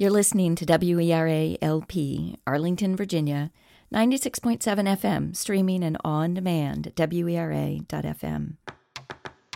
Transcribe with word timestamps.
You're 0.00 0.10
listening 0.10 0.54
to 0.54 0.64
WERA 0.64 1.56
LP, 1.60 2.36
Arlington, 2.46 2.94
Virginia, 2.94 3.50
96.7 3.92 4.60
FM, 4.62 5.34
streaming 5.34 5.82
and 5.82 5.96
on 6.04 6.34
demand 6.34 6.86
at 6.86 7.10
WERA.FM. 7.10 8.52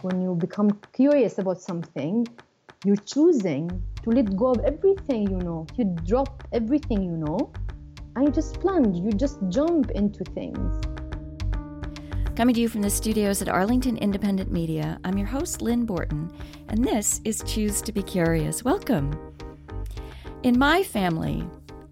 When 0.00 0.20
you 0.20 0.34
become 0.34 0.80
curious 0.92 1.38
about 1.38 1.60
something, 1.60 2.26
you're 2.84 2.96
choosing 2.96 3.68
to 4.02 4.10
let 4.10 4.36
go 4.36 4.50
of 4.50 4.58
everything 4.64 5.30
you 5.30 5.38
know. 5.38 5.64
You 5.76 5.84
drop 6.04 6.42
everything 6.52 7.04
you 7.04 7.16
know 7.18 7.52
and 8.16 8.26
you 8.26 8.32
just 8.32 8.58
plunge, 8.58 8.96
you 8.98 9.12
just 9.12 9.38
jump 9.48 9.92
into 9.92 10.24
things. 10.24 10.84
Coming 12.34 12.56
to 12.56 12.60
you 12.60 12.68
from 12.68 12.82
the 12.82 12.90
studios 12.90 13.42
at 13.42 13.48
Arlington 13.48 13.96
Independent 13.96 14.50
Media, 14.50 14.98
I'm 15.04 15.16
your 15.16 15.28
host, 15.28 15.62
Lynn 15.62 15.86
Borton, 15.86 16.32
and 16.68 16.84
this 16.84 17.20
is 17.22 17.44
Choose 17.46 17.80
to 17.82 17.92
Be 17.92 18.02
Curious. 18.02 18.64
Welcome. 18.64 19.31
In 20.42 20.58
my 20.58 20.82
family, 20.82 21.48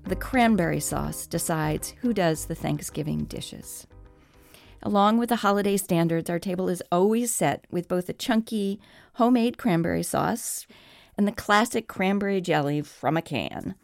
the 0.09 0.17
cranberry 0.17 0.81
sauce 0.81 1.25
decides 1.29 1.91
who 2.01 2.13
does 2.13 2.47
the 2.47 2.55
Thanksgiving 2.57 3.27
dishes. 3.27 3.87
Along 4.83 5.19
with 5.19 5.29
the 5.29 5.37
holiday 5.37 5.77
standards, 5.77 6.29
our 6.29 6.41
table 6.41 6.69
is 6.69 6.83
always 6.91 7.33
set 7.33 7.65
with 7.71 7.87
both 7.87 8.09
a 8.09 8.13
chunky 8.13 8.81
homemade 9.15 9.57
cranberry 9.57 10.03
sauce 10.03 10.67
and 11.17 11.29
the 11.29 11.33
classic 11.33 11.87
cranberry 11.87 12.41
jelly 12.41 12.83
from 12.83 13.17
a 13.17 13.23
can. 13.23 13.77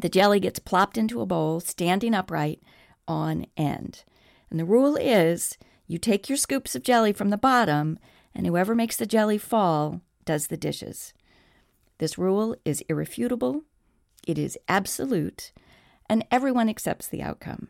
The 0.00 0.08
jelly 0.08 0.38
gets 0.38 0.60
plopped 0.60 0.96
into 0.96 1.20
a 1.20 1.26
bowl, 1.26 1.58
standing 1.58 2.14
upright 2.14 2.62
on 3.08 3.46
end. 3.56 4.04
And 4.48 4.60
the 4.60 4.64
rule 4.64 4.94
is 4.94 5.58
you 5.88 5.98
take 5.98 6.28
your 6.28 6.38
scoops 6.38 6.76
of 6.76 6.84
jelly 6.84 7.12
from 7.12 7.30
the 7.30 7.36
bottom, 7.36 7.98
and 8.32 8.46
whoever 8.46 8.76
makes 8.76 8.96
the 8.96 9.06
jelly 9.06 9.38
fall 9.38 10.02
does 10.24 10.46
the 10.46 10.56
dishes. 10.56 11.12
This 11.98 12.16
rule 12.16 12.54
is 12.64 12.84
irrefutable 12.88 13.64
it 14.26 14.38
is 14.38 14.58
absolute, 14.68 15.52
and 16.08 16.24
everyone 16.30 16.68
accepts 16.68 17.08
the 17.08 17.22
outcome. 17.22 17.68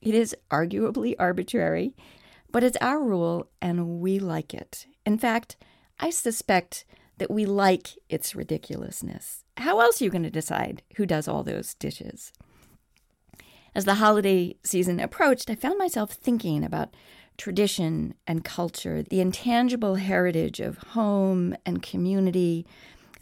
It 0.00 0.14
is 0.14 0.34
arguably 0.50 1.14
arbitrary, 1.18 1.94
but 2.50 2.64
it's 2.64 2.76
our 2.80 3.00
rule 3.00 3.48
and 3.60 4.00
we 4.00 4.18
like 4.18 4.52
it. 4.52 4.86
In 5.06 5.16
fact, 5.16 5.56
I 6.00 6.10
suspect 6.10 6.84
that 7.18 7.30
we 7.30 7.46
like 7.46 7.90
its 8.08 8.34
ridiculousness. 8.34 9.44
How 9.56 9.80
else 9.80 10.00
are 10.00 10.04
you 10.04 10.10
going 10.10 10.24
to 10.24 10.30
decide 10.30 10.82
who 10.96 11.06
does 11.06 11.28
all 11.28 11.42
those 11.42 11.74
dishes? 11.74 12.32
As 13.74 13.84
the 13.84 13.94
holiday 13.94 14.56
season 14.64 15.00
approached, 15.00 15.48
I 15.48 15.54
found 15.54 15.78
myself 15.78 16.12
thinking 16.12 16.64
about 16.64 16.94
tradition 17.38 18.14
and 18.26 18.44
culture, 18.44 19.02
the 19.02 19.20
intangible 19.20 19.94
heritage 19.94 20.60
of 20.60 20.78
home 20.78 21.56
and 21.64 21.82
community, 21.82 22.66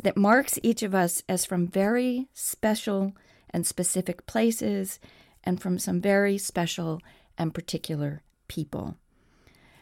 that 0.02 0.16
marks 0.16 0.58
each 0.62 0.82
of 0.82 0.94
us 0.94 1.22
as 1.28 1.44
from 1.44 1.66
very 1.66 2.28
special 2.32 3.14
and 3.50 3.66
specific 3.66 4.26
places 4.26 4.98
and 5.44 5.60
from 5.60 5.78
some 5.78 6.00
very 6.00 6.38
special 6.38 7.00
and 7.36 7.54
particular 7.54 8.22
people. 8.48 8.96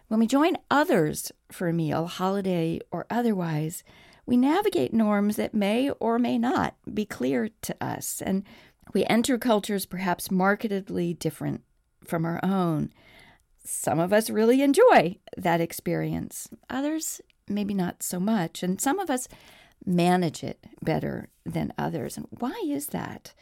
When 0.08 0.20
we 0.20 0.26
join 0.26 0.56
others 0.70 1.30
for 1.52 1.68
a 1.68 1.72
meal, 1.72 2.06
holiday 2.06 2.80
or 2.90 3.06
otherwise, 3.10 3.84
we 4.24 4.36
navigate 4.36 4.92
norms 4.92 5.36
that 5.36 5.54
may 5.54 5.90
or 6.00 6.18
may 6.18 6.38
not 6.38 6.74
be 6.92 7.04
clear 7.04 7.50
to 7.62 7.76
us, 7.80 8.22
and 8.24 8.44
we 8.92 9.04
enter 9.04 9.38
cultures 9.38 9.86
perhaps 9.86 10.30
markedly 10.30 11.14
different 11.14 11.62
from 12.04 12.24
our 12.24 12.40
own. 12.42 12.92
Some 13.64 13.98
of 13.98 14.12
us 14.12 14.30
really 14.30 14.62
enjoy 14.62 15.18
that 15.36 15.60
experience, 15.60 16.48
others 16.70 17.20
maybe 17.46 17.74
not 17.74 18.02
so 18.02 18.18
much, 18.20 18.62
and 18.62 18.80
some 18.80 18.98
of 18.98 19.10
us 19.10 19.28
manage 19.84 20.42
it 20.42 20.64
better 20.82 21.28
than 21.44 21.72
others. 21.78 22.16
And 22.16 22.26
why 22.30 22.62
is 22.66 22.88
that? 22.88 23.32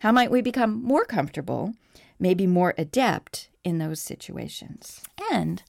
How 0.00 0.12
might 0.12 0.30
we 0.30 0.40
become 0.40 0.82
more 0.82 1.04
comfortable, 1.04 1.74
maybe 2.18 2.46
more 2.46 2.74
adept 2.78 3.48
in 3.64 3.78
those 3.78 4.00
situations? 4.00 5.02
And 5.32 5.62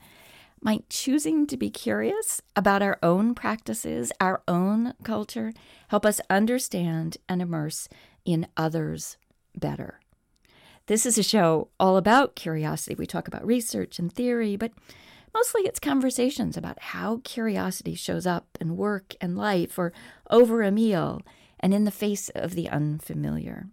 might 0.62 0.90
choosing 0.90 1.48
to 1.48 1.58
be 1.58 1.70
curious 1.70 2.42
about 2.56 2.82
our 2.82 3.00
own 3.02 3.34
practices, 3.34 4.12
our 4.20 4.42
own 4.48 4.94
culture, 5.04 5.54
help 5.88 6.06
us 6.06 6.22
understand 6.30 7.18
and 7.28 7.42
immerse 7.42 7.88
in 8.26 8.46
others 8.58 9.18
better? 9.58 10.00
This 10.88 11.06
is 11.06 11.18
a 11.18 11.24
show 11.24 11.70
all 11.80 11.98
about 11.98 12.36
curiosity. 12.36 12.96
We 12.96 13.06
talk 13.06 13.28
about 13.28 13.46
research 13.46 14.00
and 14.00 14.12
theory, 14.12 14.56
but 14.56 14.72
Mostly 15.34 15.62
it's 15.62 15.80
conversations 15.80 16.58
about 16.58 16.82
how 16.82 17.22
curiosity 17.24 17.96
shows 17.96 18.26
up 18.26 18.58
in 18.60 18.78
work 18.78 19.16
and 19.22 19.38
life 19.38 19.78
or 19.78 19.94
over 20.30 20.62
a 20.62 20.72
meal 20.72 21.22
and 21.60 21.74
in 21.74 21.84
the 21.84 21.92
face 21.92 22.30
of 22.30 22.56
the 22.56 22.70
unfamiliar. 22.70 23.68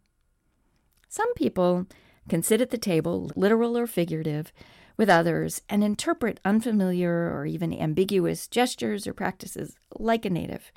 Some 1.09 1.33
people 1.35 1.87
can 2.29 2.43
sit 2.43 2.61
at 2.61 2.71
the 2.71 2.79
table, 2.79 3.31
literal 3.37 3.79
or 3.79 3.87
figurative, 3.87 4.53
with 4.97 5.09
others 5.09 5.63
and 5.69 5.85
interpret 5.85 6.41
unfamiliar 6.45 7.31
or 7.33 7.47
even 7.47 7.73
ambiguous 7.73 8.49
gestures 8.49 9.07
or 9.07 9.13
practices 9.13 9.77
like 9.99 10.25
a 10.25 10.31
native. 10.31 10.73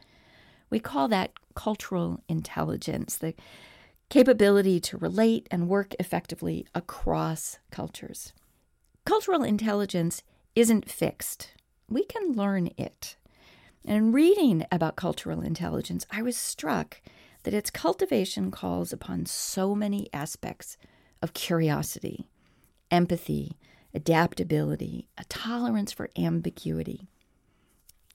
We 0.69 0.79
call 0.79 1.07
that 1.07 1.31
cultural 1.55 2.21
intelligence, 2.27 3.17
the 3.17 3.33
capability 4.09 4.79
to 4.81 4.97
relate 4.97 5.47
and 5.51 5.67
work 5.67 5.93
effectively 5.99 6.67
across 6.75 7.59
cultures. 7.71 8.33
Cultural 9.05 9.43
intelligence 9.43 10.21
isn't 10.59 10.89
fixed. 10.89 11.53
We 11.87 12.03
can 12.03 12.33
learn 12.33 12.69
it. 12.77 13.15
And 13.85 13.97
in 13.97 14.11
reading 14.11 14.65
about 14.71 14.95
cultural 14.95 15.41
intelligence, 15.41 16.05
I 16.11 16.21
was 16.21 16.35
struck 16.35 17.01
that 17.43 17.53
its 17.53 17.69
cultivation 17.69 18.51
calls 18.51 18.91
upon 18.91 19.25
so 19.25 19.73
many 19.73 20.09
aspects 20.13 20.77
of 21.21 21.33
curiosity, 21.33 22.27
empathy, 22.91 23.57
adaptability, 23.93 25.07
a 25.17 25.23
tolerance 25.25 25.91
for 25.91 26.09
ambiguity. 26.17 27.07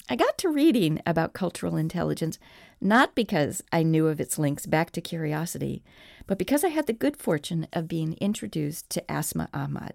I 0.08 0.16
got 0.16 0.36
to 0.38 0.50
reading 0.50 1.00
about 1.06 1.32
cultural 1.32 1.76
intelligence 1.76 2.38
not 2.78 3.14
because 3.14 3.62
I 3.72 3.82
knew 3.82 4.06
of 4.08 4.20
its 4.20 4.38
links 4.38 4.66
back 4.66 4.90
to 4.92 5.00
curiosity, 5.00 5.82
but 6.26 6.36
because 6.36 6.62
I 6.62 6.68
had 6.68 6.86
the 6.86 6.92
good 6.92 7.16
fortune 7.16 7.66
of 7.72 7.88
being 7.88 8.12
introduced 8.20 8.90
to 8.90 9.10
Asma 9.10 9.48
Ahmad. 9.54 9.94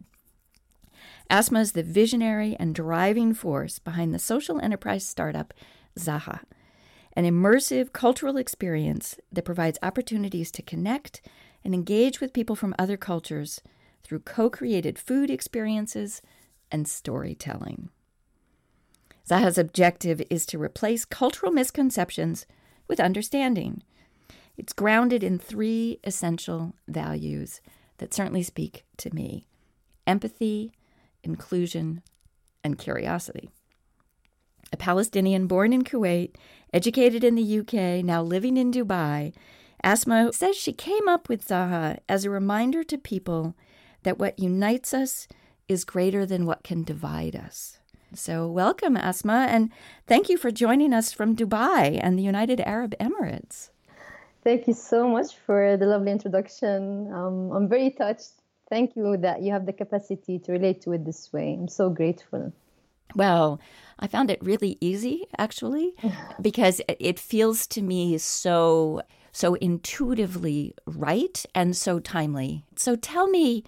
Asma 1.30 1.60
is 1.60 1.74
the 1.74 1.84
visionary 1.84 2.56
and 2.60 2.74
driving 2.74 3.34
force 3.36 3.78
behind 3.78 4.14
the 4.14 4.20
social 4.20 4.60
enterprise 4.60 5.06
startup 5.06 5.54
Zaha, 5.98 6.40
an 7.14 7.26
immersive 7.26 7.94
cultural 7.94 8.38
experience 8.38 9.16
that 9.32 9.46
provides 9.46 9.78
opportunities 9.84 10.50
to 10.52 10.64
connect 10.64 11.22
and 11.64 11.76
engage 11.76 12.20
with 12.20 12.34
people 12.34 12.56
from 12.56 12.74
other 12.80 12.98
cultures 12.98 13.62
through 14.04 14.22
co 14.22 14.50
created 14.50 14.98
food 14.98 15.30
experiences 15.30 16.22
and 16.72 16.88
storytelling. 16.88 17.90
Zaha's 19.28 19.60
objective 19.60 20.24
is 20.32 20.48
to 20.48 20.58
replace 20.58 21.06
cultural 21.06 21.52
misconceptions 21.52 22.48
with 22.88 23.00
understanding. 23.00 23.84
It's 24.58 24.74
grounded 24.74 25.24
in 25.24 25.38
three 25.38 26.00
essential 26.04 26.74
values 26.88 27.62
that 28.00 28.14
certainly 28.16 28.42
speak 28.42 28.86
to 28.98 29.14
me 29.14 29.46
empathy, 30.08 30.74
inclusion, 31.24 32.02
and 32.64 32.78
curiosity. 32.78 33.50
A 34.72 34.78
Palestinian 34.78 35.48
born 35.48 35.74
in 35.74 35.84
Kuwait, 35.84 36.36
educated 36.74 37.24
in 37.24 37.36
the 37.36 37.60
UK, 37.60 38.04
now 38.06 38.22
living 38.22 38.58
in 38.58 38.72
Dubai, 38.72 39.34
Asma 39.82 40.32
says 40.34 40.56
she 40.56 40.74
came 40.74 41.08
up 41.08 41.30
with 41.30 41.48
Zaha 41.48 42.00
as 42.08 42.26
a 42.26 42.30
reminder 42.30 42.84
to 42.84 42.98
people 42.98 43.56
that 44.04 44.20
what 44.20 44.38
unites 44.38 44.94
us 44.94 45.28
is 45.68 45.86
greater 45.86 46.26
than 46.26 46.46
what 46.46 46.64
can 46.64 46.84
divide 46.84 47.36
us. 47.36 47.80
So, 48.14 48.48
welcome, 48.48 48.98
Asma, 48.98 49.48
and 49.50 49.70
thank 50.08 50.30
you 50.30 50.38
for 50.38 50.50
joining 50.50 50.94
us 50.94 51.14
from 51.14 51.36
Dubai 51.36 52.00
and 52.02 52.18
the 52.18 52.24
United 52.24 52.60
Arab 52.62 52.96
Emirates. 53.00 53.70
Thank 54.44 54.68
you 54.68 54.74
so 54.74 55.08
much 55.08 55.36
for 55.46 55.78
the 55.78 55.86
lovely 55.86 56.12
introduction. 56.12 57.12
Um, 57.14 57.52
I'm 57.52 57.70
very 57.70 57.92
touched 57.92 58.39
thank 58.70 58.96
you 58.96 59.18
that 59.18 59.42
you 59.42 59.52
have 59.52 59.66
the 59.66 59.74
capacity 59.74 60.40
to 60.40 60.52
relate 60.52 60.82
to 60.82 60.94
it 60.94 61.06
this 61.06 61.32
way. 61.34 61.54
I'm 61.54 61.68
so 61.68 61.90
grateful. 61.90 62.54
Well, 63.16 63.60
I 63.98 64.08
found 64.08 64.30
it 64.30 64.44
really 64.44 64.78
easy 64.80 65.26
actually 65.38 65.96
because 66.42 66.82
it 66.88 67.20
feels 67.20 67.68
to 67.68 67.82
me 67.82 68.18
so 68.18 69.02
so 69.32 69.54
intuitively 69.56 70.74
right 70.86 71.46
and 71.54 71.76
so 71.76 72.00
timely. 72.00 72.64
So 72.76 72.96
tell 72.96 73.28
me 73.28 73.64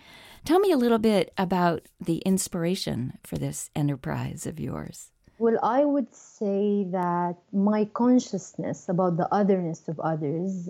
tell 0.45 0.59
me 0.59 0.71
a 0.71 0.77
little 0.77 0.99
bit 0.99 1.33
about 1.37 1.87
the 1.99 2.17
inspiration 2.19 3.17
for 3.23 3.37
this 3.37 3.69
enterprise 3.75 4.45
of 4.45 4.59
yours. 4.59 5.11
Well, 5.37 5.57
I 5.63 5.85
would 5.85 6.13
say 6.13 6.85
that 6.91 7.35
my 7.51 7.85
consciousness 7.85 8.87
about 8.89 9.17
the 9.17 9.27
otherness 9.33 9.87
of 9.87 9.99
others 9.99 10.69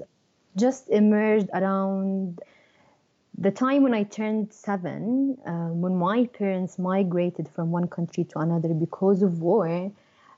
just 0.55 0.89
emerged 0.89 1.49
around 1.53 2.39
the 3.37 3.51
time 3.51 3.83
when 3.83 3.93
I 3.93 4.03
turned 4.03 4.53
seven, 4.53 5.37
um, 5.45 5.81
when 5.81 5.95
my 5.95 6.25
parents 6.25 6.77
migrated 6.77 7.47
from 7.49 7.71
one 7.71 7.87
country 7.87 8.23
to 8.25 8.39
another 8.39 8.73
because 8.73 9.21
of 9.21 9.41
war, 9.41 9.91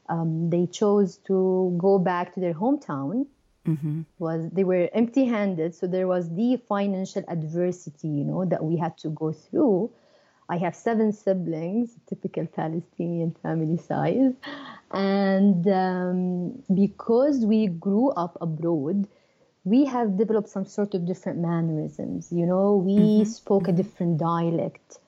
um, 0.10 0.50
they 0.50 0.68
chose 0.68 1.18
to 1.28 1.76
go 1.80 2.00
back 2.00 2.34
to 2.36 2.40
their 2.40 2.54
hometown. 2.54 3.26
Mm-hmm. 3.66 4.02
was 4.20 4.50
they 4.52 4.66
were 4.66 4.90
empty-handed 4.92 5.74
so 5.74 5.88
there 5.88 6.06
was 6.06 6.30
the 6.36 6.58
financial 6.68 7.24
adversity 7.30 8.10
you 8.10 8.26
know 8.26 8.44
that 8.44 8.62
we 8.62 8.76
had 8.76 8.98
to 8.98 9.08
go 9.12 9.32
through. 9.32 9.90
I 10.50 10.58
have 10.58 10.76
seven 10.76 11.14
siblings 11.14 11.96
typical 12.10 12.46
palestinian 12.46 13.32
family 13.42 13.78
size. 13.78 14.34
And 14.92 15.66
um, 15.68 16.62
because 16.76 17.46
we 17.46 17.68
grew 17.68 18.10
up 18.10 18.38
abroad 18.42 19.08
we 19.66 19.86
have 19.86 20.18
developed 20.18 20.50
some 20.50 20.66
sort 20.66 20.94
of 20.94 21.06
different 21.06 21.40
mannerisms 21.40 22.32
you 22.32 22.46
know 22.46 22.76
we 22.76 22.96
mm-hmm. 22.96 23.24
spoke 23.24 23.64
mm-hmm. 23.64 23.80
a 23.80 23.84
different 23.84 24.18
dialect 24.18 25.00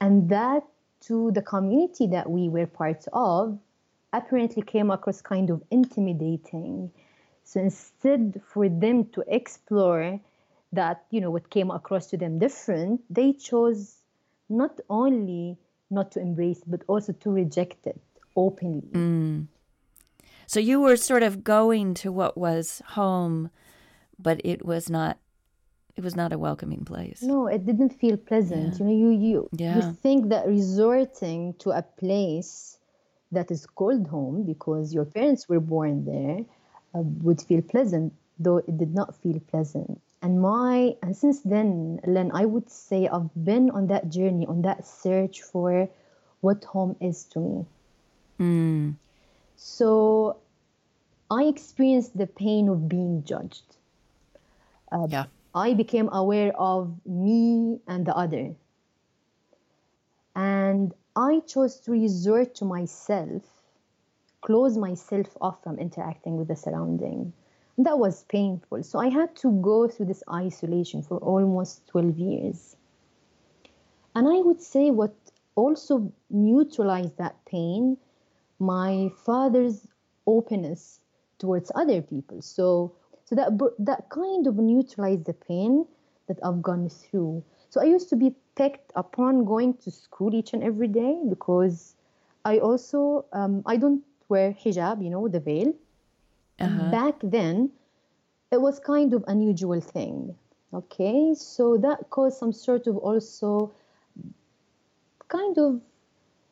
and 0.00 0.28
that 0.28 0.62
to 1.00 1.30
the 1.32 1.42
community 1.42 2.06
that 2.06 2.30
we 2.30 2.48
were 2.48 2.66
part 2.66 3.04
of 3.12 3.58
apparently 4.12 4.62
came 4.62 4.90
across 4.90 5.20
kind 5.20 5.50
of 5.50 5.62
intimidating 5.70 6.90
so 7.44 7.60
instead 7.60 8.40
for 8.46 8.68
them 8.68 9.06
to 9.06 9.24
explore 9.26 10.20
that, 10.72 11.04
you 11.10 11.20
know, 11.20 11.30
what 11.30 11.50
came 11.50 11.70
across 11.70 12.06
to 12.08 12.16
them 12.16 12.38
different, 12.38 13.02
they 13.10 13.32
chose 13.32 13.96
not 14.48 14.78
only 14.88 15.56
not 15.90 16.12
to 16.12 16.20
embrace, 16.20 16.62
but 16.66 16.82
also 16.86 17.12
to 17.12 17.30
reject 17.30 17.86
it 17.86 18.00
openly. 18.36 18.88
Mm. 18.92 19.46
So 20.46 20.60
you 20.60 20.80
were 20.80 20.96
sort 20.96 21.22
of 21.22 21.42
going 21.42 21.94
to 21.94 22.12
what 22.12 22.36
was 22.36 22.82
home, 22.90 23.50
but 24.22 24.40
it 24.44 24.64
was 24.64 24.88
not 24.90 25.18
it 25.96 26.04
was 26.04 26.16
not 26.16 26.32
a 26.32 26.38
welcoming 26.38 26.84
place. 26.84 27.22
No, 27.22 27.46
it 27.46 27.66
didn't 27.66 27.90
feel 27.90 28.16
pleasant. 28.16 28.74
Yeah. 28.74 28.78
You 28.78 28.84
know, 28.84 28.96
you 29.02 29.10
you, 29.10 29.48
yeah. 29.52 29.76
you 29.76 29.92
think 29.92 30.28
that 30.28 30.46
resorting 30.46 31.54
to 31.58 31.70
a 31.70 31.82
place 31.82 32.78
that 33.32 33.50
is 33.50 33.66
called 33.66 34.06
home 34.06 34.44
because 34.44 34.94
your 34.94 35.04
parents 35.04 35.48
were 35.48 35.60
born 35.60 36.04
there 36.04 36.44
uh, 36.94 37.02
would 37.22 37.40
feel 37.40 37.62
pleasant, 37.62 38.12
though 38.38 38.58
it 38.58 38.76
did 38.78 38.94
not 38.94 39.14
feel 39.16 39.40
pleasant. 39.50 40.00
And 40.22 40.40
my 40.40 40.96
and 41.02 41.16
since 41.16 41.40
then, 41.40 42.00
Lynn, 42.06 42.30
I 42.34 42.44
would 42.44 42.70
say 42.70 43.08
I've 43.08 43.32
been 43.34 43.70
on 43.70 43.86
that 43.88 44.10
journey, 44.10 44.46
on 44.46 44.62
that 44.62 44.86
search 44.86 45.42
for 45.42 45.88
what 46.40 46.64
home 46.64 46.96
is 47.00 47.24
to 47.32 47.38
me. 47.38 47.66
Mm. 48.38 48.94
So 49.56 50.36
I 51.30 51.44
experienced 51.44 52.16
the 52.16 52.26
pain 52.26 52.68
of 52.68 52.88
being 52.88 53.24
judged. 53.24 53.76
Uh, 54.92 55.06
yeah. 55.08 55.24
I 55.54 55.74
became 55.74 56.08
aware 56.12 56.52
of 56.58 56.94
me 57.06 57.80
and 57.86 58.06
the 58.06 58.16
other. 58.16 58.54
And 60.36 60.92
I 61.16 61.40
chose 61.40 61.80
to 61.80 61.92
resort 61.92 62.54
to 62.56 62.64
myself 62.64 63.42
close 64.40 64.76
myself 64.76 65.36
off 65.40 65.62
from 65.62 65.78
interacting 65.78 66.36
with 66.36 66.48
the 66.48 66.56
surrounding. 66.56 67.32
And 67.76 67.86
that 67.86 67.98
was 67.98 68.24
painful. 68.24 68.82
So 68.82 68.98
I 68.98 69.08
had 69.08 69.34
to 69.36 69.52
go 69.60 69.88
through 69.88 70.06
this 70.06 70.22
isolation 70.30 71.02
for 71.02 71.18
almost 71.18 71.86
12 71.88 72.18
years. 72.18 72.76
And 74.14 74.28
I 74.28 74.38
would 74.40 74.60
say 74.60 74.90
what 74.90 75.14
also 75.54 76.12
neutralized 76.30 77.16
that 77.18 77.44
pain, 77.44 77.96
my 78.58 79.10
father's 79.24 79.86
openness 80.26 81.00
towards 81.38 81.70
other 81.74 82.02
people. 82.02 82.42
So, 82.42 82.92
so 83.30 83.36
that, 83.36 83.56
that 83.78 84.08
kind 84.08 84.48
of 84.48 84.56
neutralized 84.56 85.24
the 85.24 85.34
pain 85.34 85.86
that 86.26 86.38
I've 86.42 86.60
gone 86.60 86.88
through. 86.88 87.44
So 87.68 87.80
I 87.80 87.84
used 87.84 88.08
to 88.08 88.16
be 88.16 88.34
picked 88.56 88.90
upon 88.96 89.44
going 89.44 89.74
to 89.84 89.90
school 89.92 90.34
each 90.34 90.52
and 90.52 90.64
every 90.64 90.88
day 90.88 91.16
because 91.28 91.94
I 92.44 92.58
also 92.58 93.26
um, 93.32 93.62
I 93.66 93.76
don't 93.76 94.02
wear 94.28 94.52
hijab, 94.52 95.04
you 95.04 95.10
know, 95.10 95.28
the 95.28 95.38
veil. 95.38 95.72
Uh-huh. 96.58 96.90
Back 96.90 97.14
then, 97.22 97.70
it 98.50 98.60
was 98.60 98.80
kind 98.80 99.14
of 99.14 99.22
an 99.28 99.38
unusual 99.38 99.80
thing. 99.80 100.34
Okay, 100.74 101.32
so 101.34 101.76
that 101.76 102.10
caused 102.10 102.36
some 102.36 102.52
sort 102.52 102.88
of 102.88 102.96
also 102.96 103.70
kind 105.28 105.56
of 105.56 105.80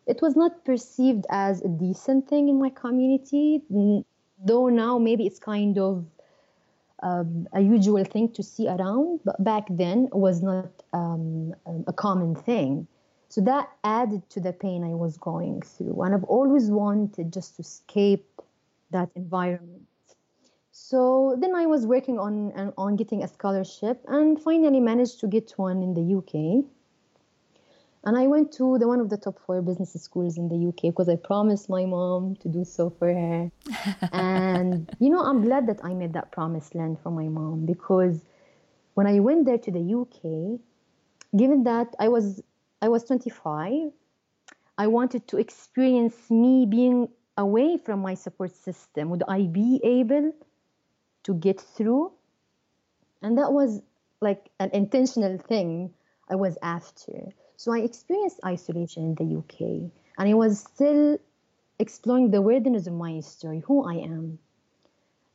it 0.06 0.22
was 0.22 0.36
not 0.36 0.64
perceived 0.64 1.26
as 1.28 1.60
a 1.62 1.68
decent 1.68 2.28
thing 2.28 2.48
in 2.48 2.60
my 2.60 2.70
community, 2.70 3.62
though 4.38 4.68
now 4.68 4.96
maybe 4.96 5.26
it's 5.26 5.40
kind 5.40 5.76
of 5.76 6.04
um, 7.02 7.48
a 7.52 7.60
usual 7.60 8.04
thing 8.04 8.30
to 8.32 8.42
see 8.42 8.68
around, 8.68 9.20
but 9.24 9.42
back 9.42 9.66
then 9.70 10.08
was 10.12 10.42
not 10.42 10.70
um, 10.92 11.54
a 11.86 11.92
common 11.92 12.34
thing. 12.34 12.86
So 13.28 13.40
that 13.42 13.68
added 13.84 14.28
to 14.30 14.40
the 14.40 14.52
pain 14.52 14.82
I 14.82 14.94
was 14.94 15.16
going 15.18 15.62
through. 15.62 16.00
And 16.02 16.14
I've 16.14 16.24
always 16.24 16.70
wanted 16.70 17.32
just 17.32 17.56
to 17.56 17.62
escape 17.62 18.26
that 18.90 19.10
environment. 19.14 19.82
So 20.72 21.36
then 21.38 21.54
I 21.54 21.66
was 21.66 21.86
working 21.86 22.18
on 22.18 22.72
on 22.78 22.96
getting 22.96 23.22
a 23.22 23.28
scholarship 23.28 24.02
and 24.06 24.40
finally 24.40 24.80
managed 24.80 25.20
to 25.20 25.26
get 25.26 25.52
one 25.56 25.82
in 25.82 25.92
the 25.92 26.06
UK. 26.18 26.64
And 28.04 28.16
I 28.16 28.26
went 28.26 28.52
to 28.52 28.78
the 28.78 28.86
one 28.86 29.00
of 29.00 29.10
the 29.10 29.16
top 29.16 29.38
four 29.44 29.60
business 29.60 29.92
schools 29.94 30.38
in 30.38 30.48
the 30.48 30.68
UK 30.68 30.92
because 30.92 31.08
I 31.08 31.16
promised 31.16 31.68
my 31.68 31.84
mom 31.84 32.36
to 32.36 32.48
do 32.48 32.64
so 32.64 32.90
for 32.90 33.12
her. 33.12 33.50
and 34.12 34.88
you 34.98 35.10
know, 35.10 35.20
I'm 35.20 35.42
glad 35.42 35.66
that 35.66 35.80
I 35.84 35.94
made 35.94 36.12
that 36.12 36.30
promise 36.32 36.74
Lynn 36.74 36.96
for 37.02 37.10
my 37.10 37.28
mom 37.28 37.66
because 37.66 38.22
when 38.94 39.06
I 39.06 39.18
went 39.18 39.46
there 39.46 39.58
to 39.58 39.70
the 39.70 39.94
UK, 40.00 40.60
given 41.36 41.64
that 41.64 41.94
I 41.98 42.08
was 42.08 42.42
I 42.80 42.88
was 42.88 43.04
25. 43.04 43.92
I 44.76 44.86
wanted 44.86 45.26
to 45.28 45.38
experience 45.38 46.30
me 46.30 46.66
being 46.66 47.08
away 47.36 47.78
from 47.78 48.00
my 48.00 48.14
support 48.14 48.54
system. 48.54 49.10
Would 49.10 49.24
I 49.26 49.42
be 49.42 49.80
able 49.82 50.32
to 51.24 51.34
get 51.34 51.60
through? 51.60 52.12
And 53.20 53.36
that 53.38 53.52
was 53.52 53.82
like 54.20 54.50
an 54.60 54.70
intentional 54.72 55.38
thing 55.38 55.92
I 56.30 56.36
was 56.36 56.56
after. 56.62 57.32
So 57.58 57.72
I 57.72 57.80
experienced 57.80 58.38
isolation 58.44 59.02
in 59.02 59.14
the 59.16 59.38
UK 59.38 59.90
and 60.16 60.28
I 60.28 60.34
was 60.34 60.60
still 60.60 61.18
exploring 61.80 62.30
the 62.30 62.40
weirdness 62.40 62.86
of 62.86 62.92
my 62.92 63.18
story, 63.18 63.58
who 63.66 63.82
I 63.82 63.94
am, 63.94 64.38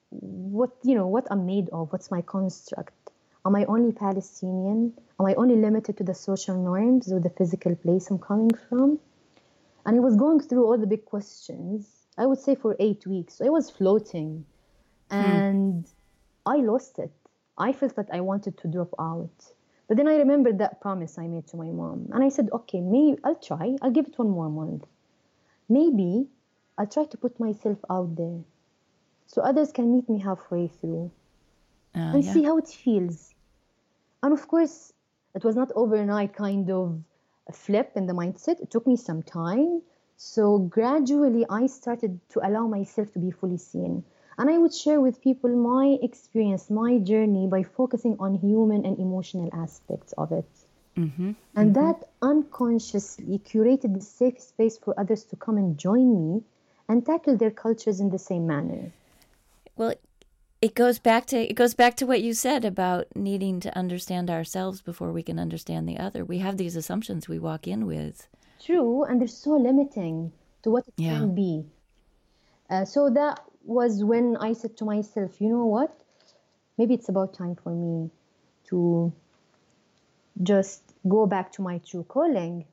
what 0.09 0.71
you 0.83 0.95
know, 0.95 1.07
what 1.07 1.27
I'm 1.29 1.45
made 1.45 1.67
of, 1.73 1.91
what's 1.91 2.09
my 2.11 2.21
construct. 2.21 2.93
Am 3.45 3.57
I 3.57 3.65
only 3.65 3.91
Palestinian? 3.91 4.93
Am 5.19 5.25
I 5.25 5.33
only 5.33 5.57
limited 5.57 5.97
to 5.97 6.05
the 6.05 6.13
social 6.13 6.55
norms 6.55 7.11
or 7.11 7.19
the 7.19 7.29
physical 7.29 7.75
place 7.75 8.09
I'm 8.09 8.19
coming 8.19 8.51
from? 8.69 8.99
And 9.85 9.97
I 9.97 9.99
was 9.99 10.15
going 10.15 10.39
through 10.39 10.65
all 10.65 10.77
the 10.77 10.87
big 10.87 11.03
questions, 11.03 11.89
I 12.17 12.25
would 12.25 12.39
say 12.39 12.55
for 12.55 12.73
eight 12.79 13.05
weeks. 13.05 13.33
So 13.33 13.45
I 13.45 13.49
was 13.49 13.69
floating 13.69 14.45
hmm. 15.11 15.17
and 15.17 15.85
I 16.45 16.55
lost 16.55 16.99
it. 16.99 17.11
I 17.57 17.73
felt 17.73 17.97
that 17.97 18.07
I 18.13 18.21
wanted 18.21 18.57
to 18.59 18.69
drop 18.69 18.93
out. 18.97 19.53
But 19.87 19.97
then 19.97 20.07
I 20.07 20.15
remembered 20.15 20.59
that 20.59 20.81
promise 20.81 21.17
I 21.17 21.27
made 21.27 21.47
to 21.47 21.57
my 21.57 21.69
mom. 21.69 22.09
And 22.13 22.23
I 22.23 22.29
said, 22.29 22.49
okay, 22.51 22.79
maybe 22.79 23.19
I'll 23.23 23.35
try. 23.35 23.75
I'll 23.81 23.91
give 23.91 24.07
it 24.07 24.17
one 24.17 24.29
more 24.29 24.49
month. 24.49 24.85
Maybe 25.67 26.27
I'll 26.77 26.87
try 26.87 27.05
to 27.05 27.17
put 27.17 27.39
myself 27.39 27.77
out 27.89 28.15
there 28.15 28.39
so 29.27 29.41
others 29.41 29.71
can 29.71 29.93
meet 29.93 30.09
me 30.09 30.19
halfway 30.19 30.67
through 30.67 31.11
uh, 31.95 31.99
and 32.13 32.23
yeah. 32.23 32.33
see 32.33 32.43
how 32.43 32.57
it 32.57 32.67
feels. 32.67 33.33
And 34.21 34.33
of 34.33 34.47
course, 34.47 34.93
it 35.35 35.43
was 35.43 35.55
not 35.55 35.71
overnight 35.75 36.33
kind 36.35 36.69
of 36.69 37.01
a 37.47 37.53
flip 37.53 37.91
in 37.95 38.05
the 38.05 38.13
mindset. 38.13 38.61
It 38.61 38.71
took 38.71 38.87
me 38.87 38.95
some 38.95 39.23
time. 39.23 39.81
So 40.15 40.59
gradually, 40.59 41.45
I 41.49 41.67
started 41.67 42.19
to 42.29 42.47
allow 42.47 42.67
myself 42.67 43.11
to 43.13 43.19
be 43.19 43.31
fully 43.31 43.57
seen. 43.57 44.03
And 44.37 44.49
I 44.49 44.57
would 44.57 44.73
share 44.73 44.99
with 44.99 45.21
people 45.21 45.49
my 45.49 45.97
experience, 46.01 46.69
my 46.69 46.97
journey 46.97 47.47
by 47.47 47.63
focusing 47.63 48.15
on 48.19 48.35
human 48.35 48.85
and 48.85 48.97
emotional 48.99 49.49
aspects 49.53 50.13
of 50.13 50.31
it. 50.31 50.49
Mm-hmm. 50.97 51.31
And 51.55 51.75
mm-hmm. 51.75 51.85
that 51.85 52.07
unconsciously 52.21 53.39
curated 53.39 53.93
the 53.93 54.01
safe 54.01 54.39
space 54.39 54.77
for 54.77 54.99
others 54.99 55.23
to 55.25 55.35
come 55.35 55.57
and 55.57 55.77
join 55.77 56.07
me 56.13 56.43
and 56.87 57.05
tackle 57.05 57.37
their 57.37 57.51
cultures 57.51 57.99
in 57.99 58.09
the 58.09 58.19
same 58.19 58.45
manner. 58.45 58.91
Well, 59.75 59.95
it 60.61 60.75
goes 60.75 60.99
back 60.99 61.25
to 61.27 61.37
it 61.37 61.55
goes 61.55 61.73
back 61.73 61.95
to 61.97 62.05
what 62.05 62.21
you 62.21 62.33
said 62.33 62.63
about 62.63 63.07
needing 63.15 63.59
to 63.61 63.77
understand 63.77 64.29
ourselves 64.29 64.81
before 64.81 65.11
we 65.11 65.23
can 65.23 65.39
understand 65.39 65.89
the 65.89 65.97
other. 65.97 66.23
We 66.23 66.39
have 66.39 66.57
these 66.57 66.75
assumptions 66.75 67.27
we 67.27 67.39
walk 67.39 67.67
in 67.67 67.85
with. 67.85 68.27
True, 68.63 69.03
and 69.03 69.19
they're 69.19 69.27
so 69.27 69.57
limiting 69.57 70.31
to 70.61 70.69
what 70.69 70.87
it 70.87 70.93
yeah. 70.95 71.17
can 71.17 71.35
be. 71.35 71.65
Uh, 72.69 72.85
so 72.85 73.09
that 73.09 73.41
was 73.63 74.03
when 74.03 74.37
I 74.37 74.53
said 74.53 74.77
to 74.77 74.85
myself, 74.85 75.39
you 75.39 75.49
know 75.49 75.65
what? 75.65 75.97
Maybe 76.77 76.93
it's 76.93 77.09
about 77.09 77.33
time 77.33 77.55
for 77.55 77.71
me 77.71 78.09
to 78.65 79.13
just 80.41 80.81
go 81.07 81.25
back 81.25 81.51
to 81.53 81.61
my 81.61 81.77
true 81.79 82.03
calling 82.03 82.65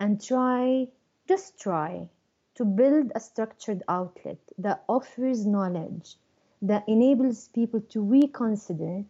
and 0.00 0.22
try, 0.22 0.88
just 1.28 1.58
try 1.58 2.08
to 2.54 2.64
build 2.64 3.12
a 3.14 3.20
structured 3.20 3.82
outlet 3.88 4.38
that 4.58 4.84
offers 4.88 5.44
knowledge 5.44 6.16
that 6.62 6.88
enables 6.88 7.48
people 7.48 7.80
to 7.80 8.00
reconsider 8.02 9.04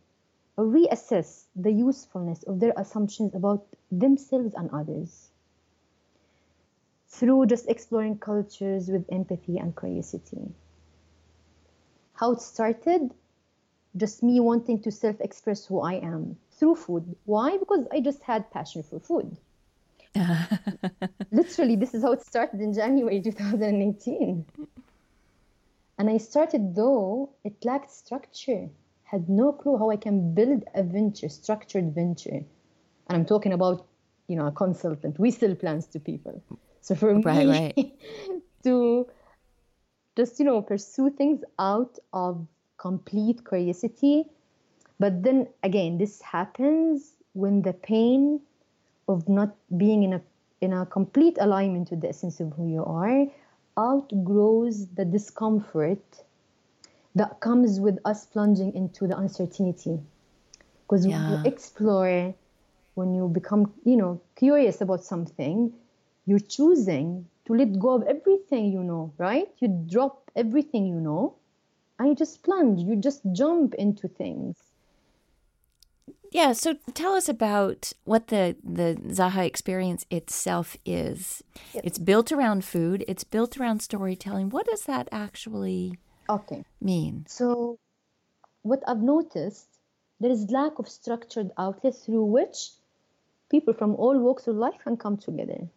or 0.56 0.64
reassess 0.64 1.44
the 1.54 1.70
usefulness 1.70 2.42
of 2.44 2.60
their 2.60 2.72
assumptions 2.76 3.34
about 3.34 3.66
themselves 3.90 4.54
and 4.54 4.70
others 4.72 5.30
through 7.08 7.46
just 7.46 7.68
exploring 7.68 8.18
cultures 8.18 8.88
with 8.88 9.04
empathy 9.12 9.58
and 9.58 9.76
curiosity. 9.76 10.52
How 12.14 12.32
it 12.32 12.40
started, 12.40 13.12
just 13.96 14.22
me 14.22 14.40
wanting 14.40 14.80
to 14.82 14.90
self 14.90 15.20
express 15.20 15.66
who 15.66 15.80
I 15.80 15.94
am 15.94 16.36
through 16.52 16.76
food. 16.76 17.16
Why? 17.24 17.56
Because 17.58 17.86
I 17.92 18.00
just 18.00 18.22
had 18.22 18.50
passion 18.50 18.82
for 18.82 19.00
food. 19.00 19.36
Literally, 21.32 21.76
this 21.76 21.94
is 21.94 22.02
how 22.02 22.12
it 22.12 22.24
started 22.24 22.60
in 22.60 22.72
January 22.72 23.20
2018. 23.20 24.46
And 25.98 26.10
I 26.10 26.18
started 26.18 26.74
though 26.74 27.30
it 27.44 27.64
lacked 27.64 27.90
structure, 27.90 28.68
had 29.04 29.28
no 29.28 29.52
clue 29.52 29.76
how 29.78 29.90
I 29.90 29.96
can 29.96 30.34
build 30.34 30.64
a 30.74 30.82
venture, 30.82 31.28
structured 31.28 31.94
venture. 31.94 32.44
And 33.08 33.10
I'm 33.10 33.24
talking 33.24 33.52
about, 33.52 33.86
you 34.28 34.36
know, 34.36 34.46
a 34.46 34.52
consultant. 34.52 35.18
We 35.18 35.30
sell 35.30 35.54
plans 35.54 35.86
to 35.88 36.00
people. 36.00 36.42
So 36.80 36.94
for 36.94 37.14
right, 37.14 37.46
me 37.46 37.50
right. 37.76 37.92
to 38.64 39.06
just, 40.16 40.38
you 40.38 40.44
know, 40.44 40.60
pursue 40.62 41.10
things 41.10 41.42
out 41.58 41.98
of 42.12 42.46
complete 42.78 43.44
curiosity. 43.46 44.24
But 44.98 45.22
then 45.22 45.48
again, 45.62 45.98
this 45.98 46.20
happens 46.22 47.14
when 47.32 47.62
the 47.62 47.72
pain 47.72 48.40
of 49.08 49.28
not 49.28 49.54
being 49.76 50.02
in 50.04 50.14
a 50.14 50.22
in 50.60 50.72
a 50.72 50.86
complete 50.86 51.36
alignment 51.40 51.90
with 51.90 52.00
the 52.00 52.08
essence 52.08 52.40
of 52.40 52.52
who 52.54 52.68
you 52.68 52.84
are 52.84 53.26
outgrows 53.78 54.88
the 54.94 55.04
discomfort 55.04 56.02
that 57.14 57.40
comes 57.40 57.80
with 57.80 57.98
us 58.04 58.26
plunging 58.26 58.74
into 58.74 59.06
the 59.06 59.16
uncertainty. 59.16 60.00
Because 60.86 61.06
Yeah. 61.06 61.16
when 61.16 61.28
you 61.28 61.40
explore, 61.44 62.34
when 62.94 63.14
you 63.14 63.28
become, 63.28 63.72
you 63.84 63.96
know, 63.96 64.20
curious 64.36 64.80
about 64.80 65.04
something, 65.04 65.72
you're 66.26 66.38
choosing 66.38 67.26
to 67.46 67.52
let 67.54 67.78
go 67.78 67.94
of 67.94 68.02
everything 68.04 68.72
you 68.72 68.82
know, 68.82 69.12
right? 69.18 69.48
You 69.58 69.68
drop 69.68 70.30
everything 70.36 70.86
you 70.86 71.00
know 71.00 71.34
and 71.98 72.08
you 72.08 72.14
just 72.14 72.42
plunge, 72.42 72.80
you 72.80 72.96
just 72.96 73.22
jump 73.32 73.74
into 73.74 74.08
things. 74.08 74.56
Yeah, 76.30 76.52
so 76.52 76.74
tell 76.94 77.14
us 77.14 77.28
about 77.28 77.92
what 78.04 78.26
the 78.28 78.56
the 78.64 78.96
Zaha 79.08 79.46
experience 79.46 80.04
itself 80.10 80.76
is. 80.84 81.44
It's 81.72 81.98
built 81.98 82.32
around 82.32 82.64
food, 82.64 83.04
it's 83.06 83.22
built 83.24 83.56
around 83.56 83.80
storytelling. 83.82 84.50
What 84.50 84.66
does 84.66 84.82
that 84.86 85.08
actually 85.12 85.98
Okay. 86.28 86.64
mean? 86.80 87.26
So, 87.28 87.78
what 88.62 88.82
I've 88.88 89.02
noticed, 89.02 89.68
there 90.20 90.30
is 90.30 90.50
lack 90.50 90.78
of 90.78 90.88
structured 90.88 91.50
outlets 91.58 92.04
through 92.04 92.24
which 92.24 92.70
people 93.50 93.74
from 93.74 93.94
all 93.94 94.18
walks 94.18 94.46
of 94.48 94.56
life 94.56 94.78
can 94.82 94.96
come 94.96 95.16
together. 95.16 95.68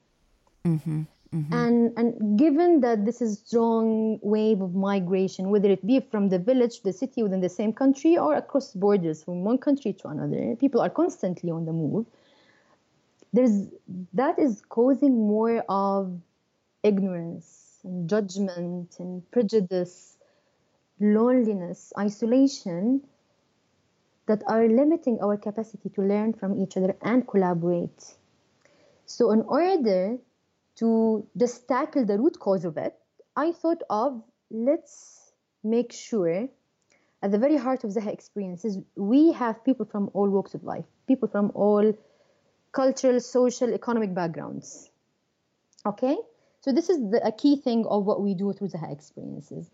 Mm-hmm. 0.65 1.03
Mhm. 1.33 1.47
And 1.51 1.93
and 1.97 2.39
given 2.39 2.81
that 2.81 3.05
this 3.05 3.21
is 3.21 3.39
strong 3.39 4.19
wave 4.21 4.61
of 4.61 4.73
migration, 4.75 5.49
whether 5.49 5.69
it 5.69 5.85
be 5.85 5.99
from 5.99 6.29
the 6.29 6.39
village 6.39 6.77
to 6.77 6.83
the 6.85 6.93
city 6.93 7.23
within 7.23 7.41
the 7.41 7.49
same 7.49 7.73
country 7.73 8.17
or 8.17 8.35
across 8.35 8.73
borders 8.73 9.23
from 9.23 9.43
one 9.43 9.57
country 9.57 9.93
to 9.93 10.07
another, 10.07 10.55
people 10.55 10.81
are 10.81 10.89
constantly 10.89 11.51
on 11.51 11.65
the 11.65 11.73
move. 11.73 12.05
There's 13.33 13.67
that 14.13 14.39
is 14.39 14.61
causing 14.69 15.27
more 15.27 15.63
of 15.69 16.19
ignorance 16.83 17.79
and 17.83 18.09
judgment 18.09 18.95
and 18.99 19.29
prejudice, 19.31 20.17
loneliness, 20.99 21.93
isolation 21.97 23.01
that 24.27 24.43
are 24.47 24.67
limiting 24.67 25.19
our 25.21 25.37
capacity 25.37 25.89
to 25.89 26.01
learn 26.01 26.33
from 26.33 26.57
each 26.61 26.77
other 26.77 26.95
and 27.01 27.27
collaborate. 27.27 28.15
So, 29.05 29.31
in 29.31 29.41
order 29.43 30.17
to 30.77 31.27
just 31.37 31.67
tackle 31.67 32.05
the 32.05 32.17
root 32.17 32.39
cause 32.39 32.65
of 32.65 32.77
it, 32.77 32.95
I 33.35 33.51
thought 33.51 33.81
of 33.89 34.23
let's 34.49 35.33
make 35.63 35.91
sure 35.91 36.47
at 37.23 37.31
the 37.31 37.37
very 37.37 37.57
heart 37.57 37.83
of 37.83 37.91
Zaha 37.91 38.13
experiences, 38.13 38.77
we 38.95 39.31
have 39.33 39.63
people 39.63 39.85
from 39.85 40.09
all 40.13 40.29
walks 40.29 40.53
of 40.53 40.63
life, 40.63 40.85
people 41.07 41.27
from 41.27 41.51
all 41.55 41.93
cultural, 42.71 43.19
social, 43.19 43.73
economic 43.73 44.13
backgrounds. 44.13 44.91
Okay? 45.85 46.15
So, 46.61 46.71
this 46.71 46.89
is 46.89 46.99
the, 47.11 47.25
a 47.25 47.31
key 47.31 47.55
thing 47.55 47.85
of 47.87 48.05
what 48.05 48.21
we 48.21 48.35
do 48.35 48.53
through 48.53 48.69
Zaha 48.69 48.91
experiences. 48.91 49.71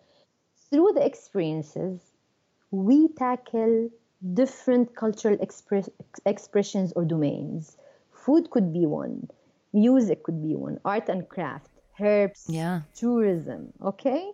Through 0.70 0.94
the 0.96 1.06
experiences, 1.06 2.00
we 2.72 3.10
tackle 3.10 3.90
different 4.34 4.96
cultural 4.96 5.38
express, 5.42 5.90
expressions 6.26 6.94
or 6.94 7.04
domains. 7.04 7.78
Food 8.12 8.50
could 8.52 8.72
be 8.72 8.86
one, 8.86 9.30
music 9.74 10.24
could 10.24 10.42
be 10.42 10.56
one, 10.56 10.80
art 10.86 11.10
and 11.10 11.28
craft, 11.28 11.70
herbs, 12.00 12.46
Yeah. 12.50 12.82
tourism. 12.94 13.74
Okay? 13.82 14.32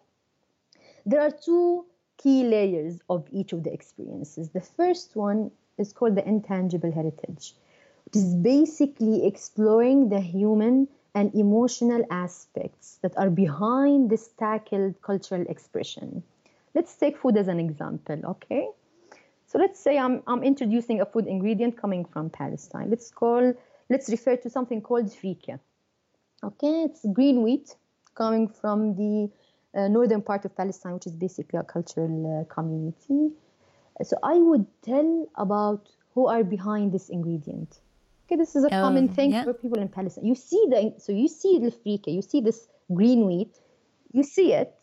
There 1.06 1.22
are 1.22 1.32
two 1.32 1.86
key 2.18 2.44
layers 2.44 3.00
of 3.10 3.28
each 3.32 3.54
of 3.54 3.64
the 3.64 3.74
experiences. 3.74 4.50
The 4.50 4.62
first 4.62 5.16
one 5.16 5.52
is 5.78 5.94
called 5.94 6.16
the 6.16 6.28
intangible 6.28 6.92
heritage, 6.92 7.56
which 8.06 8.16
is 8.18 8.36
basically 8.36 9.26
exploring 9.26 10.10
the 10.10 10.20
human 10.20 10.88
and 11.16 11.34
emotional 11.34 12.06
aspects 12.12 13.00
that 13.02 13.18
are 13.18 13.30
behind 13.30 14.10
this 14.10 14.28
tackled 14.38 15.02
cultural 15.02 15.46
expression. 15.50 16.22
Let's 16.76 16.96
take 16.96 17.18
food 17.18 17.38
as 17.38 17.48
an 17.48 17.60
example, 17.60 18.20
okay? 18.26 18.70
So 19.48 19.58
let's 19.58 19.80
say 19.80 19.98
I'm, 19.98 20.22
I'm 20.28 20.44
introducing 20.44 21.02
a 21.02 21.06
food 21.06 21.26
ingredient 21.26 21.78
coming 21.78 22.06
from 22.06 22.30
Palestine. 22.30 22.90
Let's 22.90 23.10
call 23.10 23.54
let's 23.90 24.10
refer 24.10 24.36
to 24.38 24.50
something 24.50 24.82
called 24.82 25.06
frika. 25.08 25.60
Okay, 26.44 26.84
it's 26.84 27.06
green 27.14 27.44
wheat 27.44 27.76
coming 28.16 28.48
from 28.48 28.96
the 28.96 29.30
uh, 29.76 29.88
northern 29.88 30.22
part 30.22 30.46
of 30.46 30.56
Palestine, 30.56 30.94
which 30.94 31.08
is 31.08 31.14
basically 31.14 31.60
a 31.60 31.64
cultural 31.64 32.42
uh, 32.42 32.54
community. 32.54 33.34
So 34.04 34.18
I 34.24 34.36
would 34.36 34.66
tell 34.82 35.30
about 35.36 35.90
who 36.14 36.28
are 36.28 36.44
behind 36.44 36.92
this 36.94 37.10
ingredient. 37.10 37.80
Okay, 38.26 38.38
this 38.38 38.56
is 38.56 38.64
a 38.64 38.68
Oh, 38.68 38.82
common 38.82 39.08
thing 39.10 39.32
yeah. 39.32 39.44
for 39.44 39.54
people 39.54 39.80
in 39.82 39.90
Palestine. 39.90 40.26
You 40.26 40.36
see 40.36 40.66
the 40.70 40.94
so 41.00 41.12
you 41.12 41.28
see 41.28 41.60
the 41.60 41.72
frika, 41.72 42.14
you 42.14 42.22
see 42.22 42.42
this 42.42 42.68
green 42.94 43.26
wheat, 43.26 43.60
you 44.14 44.24
see 44.24 44.54
it, 44.54 44.74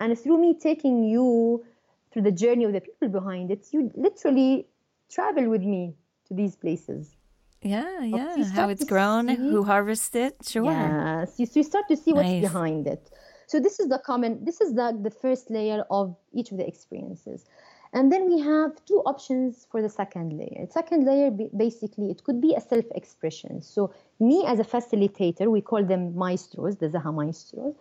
and 0.00 0.18
through 0.18 0.38
me 0.38 0.54
taking 0.58 1.04
you 1.04 1.64
through 2.10 2.22
the 2.22 2.32
journey 2.32 2.64
of 2.64 2.72
the 2.72 2.80
people 2.80 3.08
behind 3.08 3.50
it, 3.50 3.66
you 3.72 3.90
literally 3.94 4.66
travel 5.10 5.48
with 5.48 5.62
me 5.62 5.94
to 6.26 6.34
these 6.34 6.56
places. 6.56 7.16
Yeah, 7.64 8.02
yeah. 8.02 8.36
you 8.36 8.44
How 8.44 8.68
it's 8.68 8.84
grown, 8.84 9.28
who 9.28 9.64
harvests 9.64 10.14
it. 10.14 10.36
Sure. 10.46 10.64
Yes, 10.64 11.34
you, 11.38 11.46
so 11.46 11.60
you 11.60 11.64
start 11.64 11.88
to 11.88 11.96
see 11.96 12.12
what's 12.12 12.28
Nice. 12.28 12.42
behind 12.42 12.86
it. 12.86 13.10
So 13.46 13.58
this 13.58 13.80
is 13.80 13.88
the 13.88 13.98
common. 13.98 14.44
This 14.44 14.60
is 14.60 14.74
the 14.74 14.96
the 15.06 15.10
first 15.10 15.50
layer 15.50 15.84
of 15.90 16.14
each 16.32 16.50
of 16.52 16.58
the 16.58 16.66
experiences, 16.66 17.46
and 17.94 18.12
then 18.12 18.22
we 18.30 18.40
have 18.40 18.72
two 18.84 19.00
options 19.06 19.66
for 19.70 19.80
the 19.80 19.88
second 19.88 20.36
layer. 20.36 20.66
Second 20.70 21.04
layer, 21.06 21.30
basically, 21.56 22.10
it 22.10 22.22
could 22.24 22.40
be 22.40 22.54
a 22.54 22.60
self-expression. 22.60 23.62
So 23.62 23.94
me 24.20 24.44
as 24.46 24.58
a 24.60 24.64
facilitator, 24.64 25.46
we 25.56 25.60
call 25.60 25.84
them 25.84 26.14
maestros, 26.16 26.76
the 26.76 26.88
Zaha 26.88 27.14
maestros. 27.14 27.74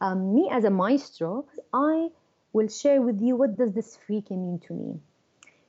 Um, 0.00 0.34
me 0.34 0.48
as 0.50 0.64
a 0.64 0.70
maestro, 0.70 1.46
I 1.72 2.08
will 2.52 2.68
share 2.68 3.02
with 3.02 3.20
you 3.20 3.36
what 3.36 3.56
does 3.56 3.72
this 3.72 3.98
frika 4.08 4.30
mean 4.30 4.58
to 4.66 4.72
me. 4.72 5.00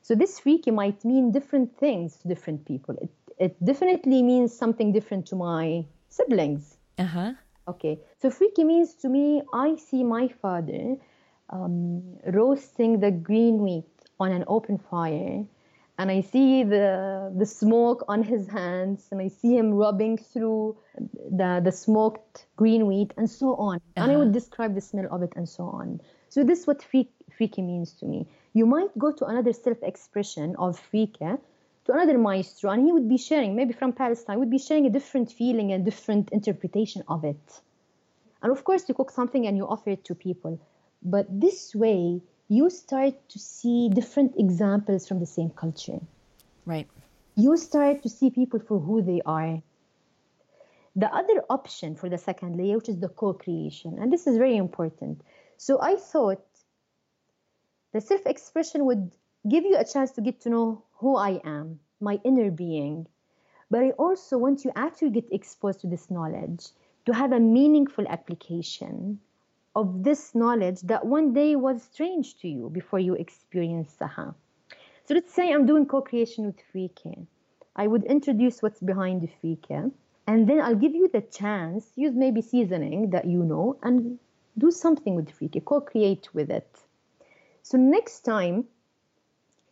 So 0.01 0.15
this 0.15 0.39
frika 0.39 0.73
might 0.73 1.03
mean 1.03 1.31
different 1.31 1.77
things 1.77 2.17
to 2.17 2.27
different 2.27 2.65
people. 2.65 2.95
It, 3.01 3.09
it 3.39 3.63
definitely 3.63 4.21
means 4.21 4.55
something 4.55 4.91
different 4.91 5.25
to 5.27 5.35
my 5.35 5.85
siblings. 6.09 6.77
Uh 6.97 7.05
huh. 7.05 7.33
Okay, 7.67 7.99
so 8.21 8.29
frika 8.29 8.65
means 8.65 8.95
to 8.95 9.09
me, 9.09 9.41
I 9.53 9.75
see 9.75 10.03
my 10.03 10.27
father 10.27 10.97
um, 11.49 12.17
roasting 12.25 12.99
the 12.99 13.11
green 13.11 13.61
wheat 13.61 13.85
on 14.19 14.31
an 14.31 14.43
open 14.47 14.77
fire, 14.77 15.45
and 15.97 16.11
I 16.11 16.21
see 16.21 16.63
the 16.63 17.31
the 17.37 17.45
smoke 17.45 18.03
on 18.07 18.23
his 18.23 18.47
hands, 18.47 19.07
and 19.11 19.21
I 19.21 19.27
see 19.27 19.55
him 19.55 19.73
rubbing 19.73 20.17
through 20.17 20.77
the 21.31 21.61
the 21.63 21.71
smoked 21.71 22.47
green 22.55 22.87
wheat, 22.87 23.13
and 23.17 23.29
so 23.29 23.55
on. 23.55 23.79
And 23.95 24.11
I 24.11 24.17
would 24.17 24.33
describe 24.33 24.75
the 24.75 24.81
smell 24.81 25.07
of 25.11 25.21
it, 25.23 25.33
and 25.35 25.47
so 25.47 25.63
on. 25.63 26.01
So 26.29 26.43
this 26.43 26.59
is 26.61 26.67
what 26.67 26.81
freak, 26.81 27.11
frika 27.37 27.63
means 27.63 27.93
to 27.99 28.05
me. 28.05 28.27
You 28.53 28.65
might 28.65 28.97
go 28.97 29.11
to 29.11 29.25
another 29.25 29.53
self-expression 29.53 30.55
of 30.57 30.79
frika, 30.91 31.39
to 31.89 31.95
another 31.95 32.19
maestro, 32.19 32.69
and 32.69 32.85
he 32.85 32.91
would 32.91 33.09
be 33.09 33.17
sharing, 33.17 33.55
maybe 33.55 33.73
from 33.73 33.93
Palestine, 33.93 34.37
would 34.37 34.51
be 34.51 34.59
sharing 34.59 34.85
a 34.85 34.91
different 34.91 35.31
feeling 35.31 35.73
and 35.73 35.83
different 35.83 36.29
interpretation 36.31 37.03
of 37.07 37.25
it. 37.25 37.61
And 38.43 38.51
of 38.51 38.63
course, 38.63 38.87
you 38.87 38.93
cook 38.93 39.09
something 39.09 39.47
and 39.47 39.57
you 39.57 39.65
offer 39.67 39.89
it 39.89 40.05
to 40.05 40.13
people. 40.13 40.61
But 41.01 41.25
this 41.27 41.73
way, 41.73 42.21
you 42.47 42.69
start 42.69 43.15
to 43.29 43.39
see 43.39 43.89
different 43.89 44.35
examples 44.37 45.07
from 45.07 45.19
the 45.19 45.25
same 45.25 45.49
culture. 45.49 45.99
Right. 46.67 46.87
You 47.35 47.57
start 47.57 48.03
to 48.03 48.09
see 48.09 48.29
people 48.29 48.59
for 48.59 48.79
who 48.79 49.01
they 49.01 49.21
are. 49.25 49.59
The 50.95 51.11
other 51.11 51.43
option 51.49 51.95
for 51.95 52.07
the 52.07 52.19
second 52.19 52.55
layer, 52.55 52.75
which 52.75 52.89
is 52.89 52.99
the 52.99 53.09
co 53.09 53.33
creation, 53.33 53.97
and 53.99 54.13
this 54.13 54.27
is 54.27 54.37
very 54.37 54.57
important. 54.57 55.21
So 55.57 55.81
I 55.81 55.95
thought 55.95 56.45
the 57.93 58.01
self 58.01 58.27
expression 58.27 58.85
would 58.85 59.11
give 59.49 59.63
you 59.63 59.75
a 59.77 59.85
chance 59.85 60.11
to 60.11 60.21
get 60.21 60.41
to 60.41 60.49
know 60.49 60.83
who 60.99 61.15
I 61.15 61.41
am, 61.45 61.79
my 62.01 62.19
inner 62.23 62.51
being. 62.51 63.07
But 63.71 63.83
I 63.83 63.91
also 63.91 64.37
want 64.37 64.65
you, 64.65 64.71
you 65.01 65.09
get 65.09 65.31
exposed 65.31 65.81
to 65.81 65.87
this 65.87 66.11
knowledge, 66.11 66.67
to 67.05 67.13
have 67.13 67.31
a 67.31 67.39
meaningful 67.39 68.05
application 68.07 69.19
of 69.75 70.03
this 70.03 70.35
knowledge 70.35 70.81
that 70.81 71.05
one 71.05 71.33
day 71.33 71.55
was 71.55 71.83
strange 71.83 72.37
to 72.39 72.49
you 72.49 72.69
before 72.69 72.99
you 72.99 73.13
experienced 73.13 73.99
Zaha. 73.99 74.35
So 75.05 75.13
let's 75.13 75.33
say 75.33 75.53
I'm 75.53 75.65
doing 75.65 75.85
co-creation 75.85 76.45
with 76.45 76.57
frika. 76.73 77.25
I 77.75 77.87
would 77.87 78.03
introduce 78.03 78.61
what's 78.61 78.81
behind 78.81 79.21
the 79.21 79.29
frika, 79.41 79.91
and 80.27 80.49
then 80.49 80.59
I'll 80.59 80.75
give 80.75 80.95
you 80.95 81.07
the 81.07 81.21
chance, 81.21 81.91
use 81.95 82.13
maybe 82.13 82.41
seasoning 82.41 83.11
that 83.11 83.25
you 83.25 83.43
know, 83.43 83.77
and 83.83 84.19
do 84.57 84.69
something 84.69 85.15
with 85.15 85.29
frika, 85.29 85.63
co-create 85.63 86.27
with 86.33 86.49
it. 86.49 86.69
So 87.63 87.77
next 87.77 88.21
time 88.21 88.65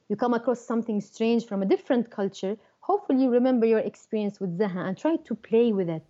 you 0.10 0.16
come 0.16 0.34
across 0.34 0.62
something 0.62 1.02
strange 1.02 1.46
from 1.46 1.62
a 1.62 1.66
different 1.66 2.10
culture, 2.10 2.58
hopefully 2.80 3.24
you 3.24 3.30
remember 3.30 3.66
your 3.66 3.80
experience 3.80 4.40
with 4.40 4.58
Zaha 4.58 4.88
and 4.88 4.98
try 4.98 5.18
to 5.18 5.36
play 5.36 5.74
with 5.74 5.90
it. 5.90 6.08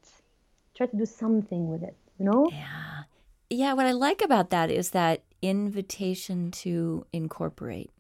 Try 0.75 0.87
to 0.87 0.97
do 0.97 1.05
something 1.05 1.67
with 1.69 1.83
it, 1.83 1.97
you 2.19 2.25
know? 2.25 2.47
Yeah. 2.51 3.03
Yeah, 3.49 3.73
what 3.73 3.85
I 3.85 3.93
like 3.93 4.21
about 4.21 4.49
that 4.49 4.69
is 4.69 4.91
that 4.91 5.23
invitation 5.41 6.51
to 6.51 7.05
incorporate. 7.13 7.91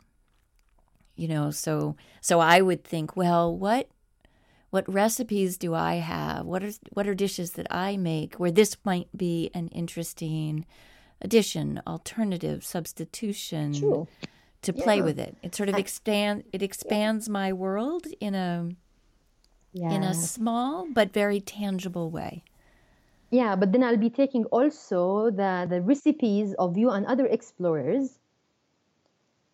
You 1.15 1.27
know, 1.27 1.49
so 1.49 1.95
so 2.21 2.39
I 2.39 2.61
would 2.61 2.83
think, 2.83 3.15
well, 3.15 3.55
what 3.55 3.89
what 4.69 4.91
recipes 4.91 5.57
do 5.57 5.73
I 5.73 5.95
have? 5.95 6.45
What 6.45 6.63
are 6.63 6.71
what 6.91 7.07
are 7.07 7.15
dishes 7.15 7.53
that 7.53 7.67
I 7.71 7.97
make 7.97 8.35
where 8.35 8.51
this 8.51 8.77
might 8.83 9.07
be 9.15 9.49
an 9.53 9.69
interesting 9.69 10.65
addition, 11.21 11.81
alternative, 11.87 12.63
substitution 12.63 13.73
True. 13.73 14.07
To 14.61 14.73
play 14.73 14.97
Yeah. 14.97 15.03
with 15.03 15.19
it. 15.19 15.35
It 15.43 15.55
sort 15.55 15.69
of 15.69 15.77
expand 15.77 16.43
it 16.51 16.61
expands 16.61 17.29
my 17.29 17.53
world 17.53 18.05
in 18.19 18.35
a 18.35 18.69
Yeah. 19.73 19.93
in 19.95 20.03
a 20.03 20.13
small 20.13 20.87
but 20.93 21.13
very 21.13 21.39
tangible 21.39 22.09
way. 22.09 22.43
Yeah, 23.29 23.55
but 23.55 23.71
then 23.71 23.83
I'll 23.83 23.97
be 23.97 24.09
taking 24.09 24.45
also 24.45 25.29
the, 25.29 25.67
the 25.69 25.81
recipes 25.81 26.53
of 26.57 26.77
you 26.77 26.89
and 26.89 27.05
other 27.05 27.25
explorers 27.25 28.19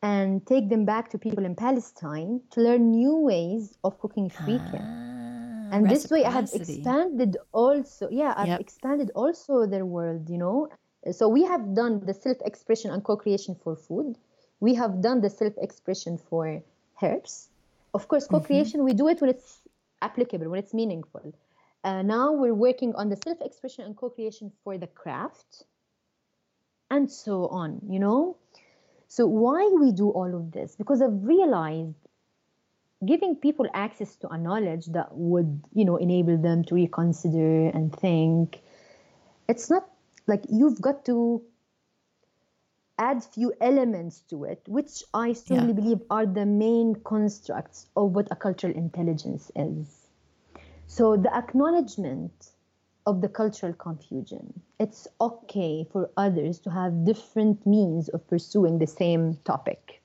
and 0.01 0.45
take 0.45 0.69
them 0.69 0.86
back 0.86 1.10
to 1.10 1.17
people 1.17 1.43
in 1.45 1.55
Palestine 1.55 2.41
to 2.51 2.62
learn 2.62 2.91
new 2.91 3.15
ways 3.17 3.77
of 3.83 4.00
cooking 4.00 4.29
frika. 4.29 4.79
Ah, 4.79 5.74
and 5.74 5.89
this 5.89 6.10
way 6.12 6.24
I 6.24 6.29
have 6.31 6.50
expanded 6.53 7.38
also, 7.51 8.10
yeah, 8.12 8.33
I've 8.38 8.48
Yep. 8.50 8.60
expanded 8.60 9.12
also 9.15 9.65
their 9.65 9.86
world, 9.86 10.29
you 10.29 10.38
know. 10.38 10.69
So 11.12 11.27
we 11.27 11.43
have 11.45 11.74
done 11.74 12.05
the 12.05 12.13
self-expression 12.13 12.91
and 12.91 13.03
co-creation 13.03 13.55
for 13.63 13.75
food. 13.75 14.17
We 14.63 14.75
have 14.75 15.01
done 15.01 15.20
the 15.20 15.29
self-expression 15.29 16.20
for 16.29 16.63
herbs. 17.01 17.50
Of 17.93 18.08
course, 18.08 18.27
Mm-hmm. 18.32 18.38
co-creation, 18.39 18.84
we 18.86 18.93
do 18.93 19.10
it 19.10 19.20
when 19.20 19.29
it's 19.29 19.62
applicable, 20.01 20.50
when 20.50 20.60
it's 20.60 20.74
meaningful. 20.74 21.34
Uh, 21.84 22.01
now 22.01 22.32
we're 22.32 22.53
working 22.53 22.96
on 22.96 23.10
the 23.10 23.17
self-expression 23.17 23.84
and 23.84 23.98
co-creation 23.98 24.53
for 24.63 24.77
the 24.77 24.88
craft 24.88 25.65
and 26.89 27.12
so 27.12 27.48
on, 27.48 27.82
you 27.89 28.00
know. 28.00 28.38
So 29.10 29.27
why 29.27 29.70
we 29.82 29.91
do 29.91 30.10
all 30.10 30.34
of 30.34 30.53
this? 30.53 30.75
Because 30.77 31.01
I've 31.01 31.24
realized 31.24 31.98
giving 33.05 33.36
people 33.36 33.67
access 33.74 34.15
to 34.15 34.29
a 34.29 34.38
knowledge 34.38 34.86
that 34.96 35.10
would, 35.12 35.62
you 35.74 35.84
know, 35.84 35.98
enable 35.98 36.38
them 36.38 36.63
to 36.63 36.75
reconsider 36.75 37.67
and 37.67 37.93
think. 37.93 38.62
It's 39.50 39.70
not 39.70 39.89
like 40.25 40.46
you've 40.50 40.79
got 40.79 41.03
to 41.05 41.43
add 42.97 43.23
few 43.23 43.53
elements 43.62 44.21
to 44.21 44.43
it, 44.43 44.67
which 44.67 45.03
I 45.13 45.33
strongly 45.33 45.73
Yeah. 45.73 45.73
believe 45.73 46.01
are 46.09 46.25
the 46.25 46.45
main 46.45 46.95
constructs 46.95 47.88
of 47.95 48.15
what 48.15 48.27
a 48.31 48.35
cultural 48.35 48.73
intelligence 48.75 49.51
is. 49.55 50.09
So 50.88 51.15
the 51.17 51.33
acknowledgement 51.35 52.51
of 53.05 53.21
the 53.21 53.29
cultural 53.29 53.73
confusion. 53.73 54.62
It's 54.79 55.07
okay 55.19 55.83
for 55.83 56.09
others 56.17 56.59
to 56.62 56.71
have 56.71 57.05
different 57.05 57.65
means 57.65 58.09
of 58.09 58.27
pursuing 58.27 58.79
the 58.79 58.88
same 58.88 59.35
topic. 59.43 60.01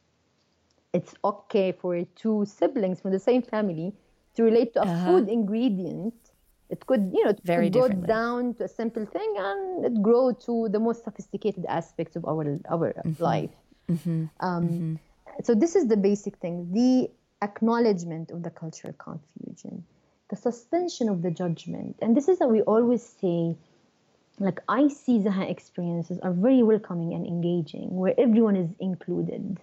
It's 0.93 1.15
okay 1.25 1.73
for 1.73 2.03
two 2.05 2.45
siblings 2.45 3.01
from 3.01 3.13
the 3.13 3.19
same 3.21 3.43
family 3.43 3.95
to 4.35 4.43
relate 4.43 4.75
to 4.75 4.83
a 4.83 4.87
Uh-huh. 4.87 5.23
food 5.23 5.29
ingredient. 5.29 6.28
It 6.71 6.85
could, 6.87 7.11
you 7.15 7.25
know, 7.25 7.31
it 7.31 7.41
Very 7.45 7.71
go 7.71 7.89
down 7.89 8.55
to 8.55 8.65
a 8.65 8.69
simple 8.69 9.07
thing 9.07 9.35
and 9.39 9.85
it 9.87 10.03
grow 10.03 10.33
to 10.33 10.69
the 10.69 10.79
most 10.79 11.05
sophisticated 11.05 11.65
aspects 11.67 12.15
of 12.17 12.25
our 12.27 12.59
our 12.69 12.93
Mm-hmm. 13.05 13.23
life. 13.23 13.57
Um, 14.41 14.99
So 15.43 15.55
this 15.55 15.77
is 15.77 15.87
the 15.89 15.97
basic 15.97 16.37
thing: 16.39 16.73
the 16.73 17.11
acknowledgement 17.43 18.31
of 18.31 18.43
the 18.43 18.51
cultural 18.51 18.93
confusion, 18.99 19.85
the 20.29 20.37
suspension 20.37 21.09
of 21.09 21.23
the 21.23 21.31
judgment, 21.31 21.97
and 22.03 22.17
this 22.17 22.29
is 22.29 22.41
what 22.41 22.51
we 22.51 22.63
always 22.63 23.03
say. 23.03 23.57
Like 24.41 24.61
I 24.69 24.89
see 24.89 25.19
Zaha 25.19 25.51
experiences 25.51 26.19
are 26.23 26.33
very 26.33 26.63
welcoming 26.63 27.13
and 27.15 27.27
engaging, 27.27 27.97
where 27.97 28.15
everyone 28.19 28.57
is 28.57 28.71
included. 28.79 29.59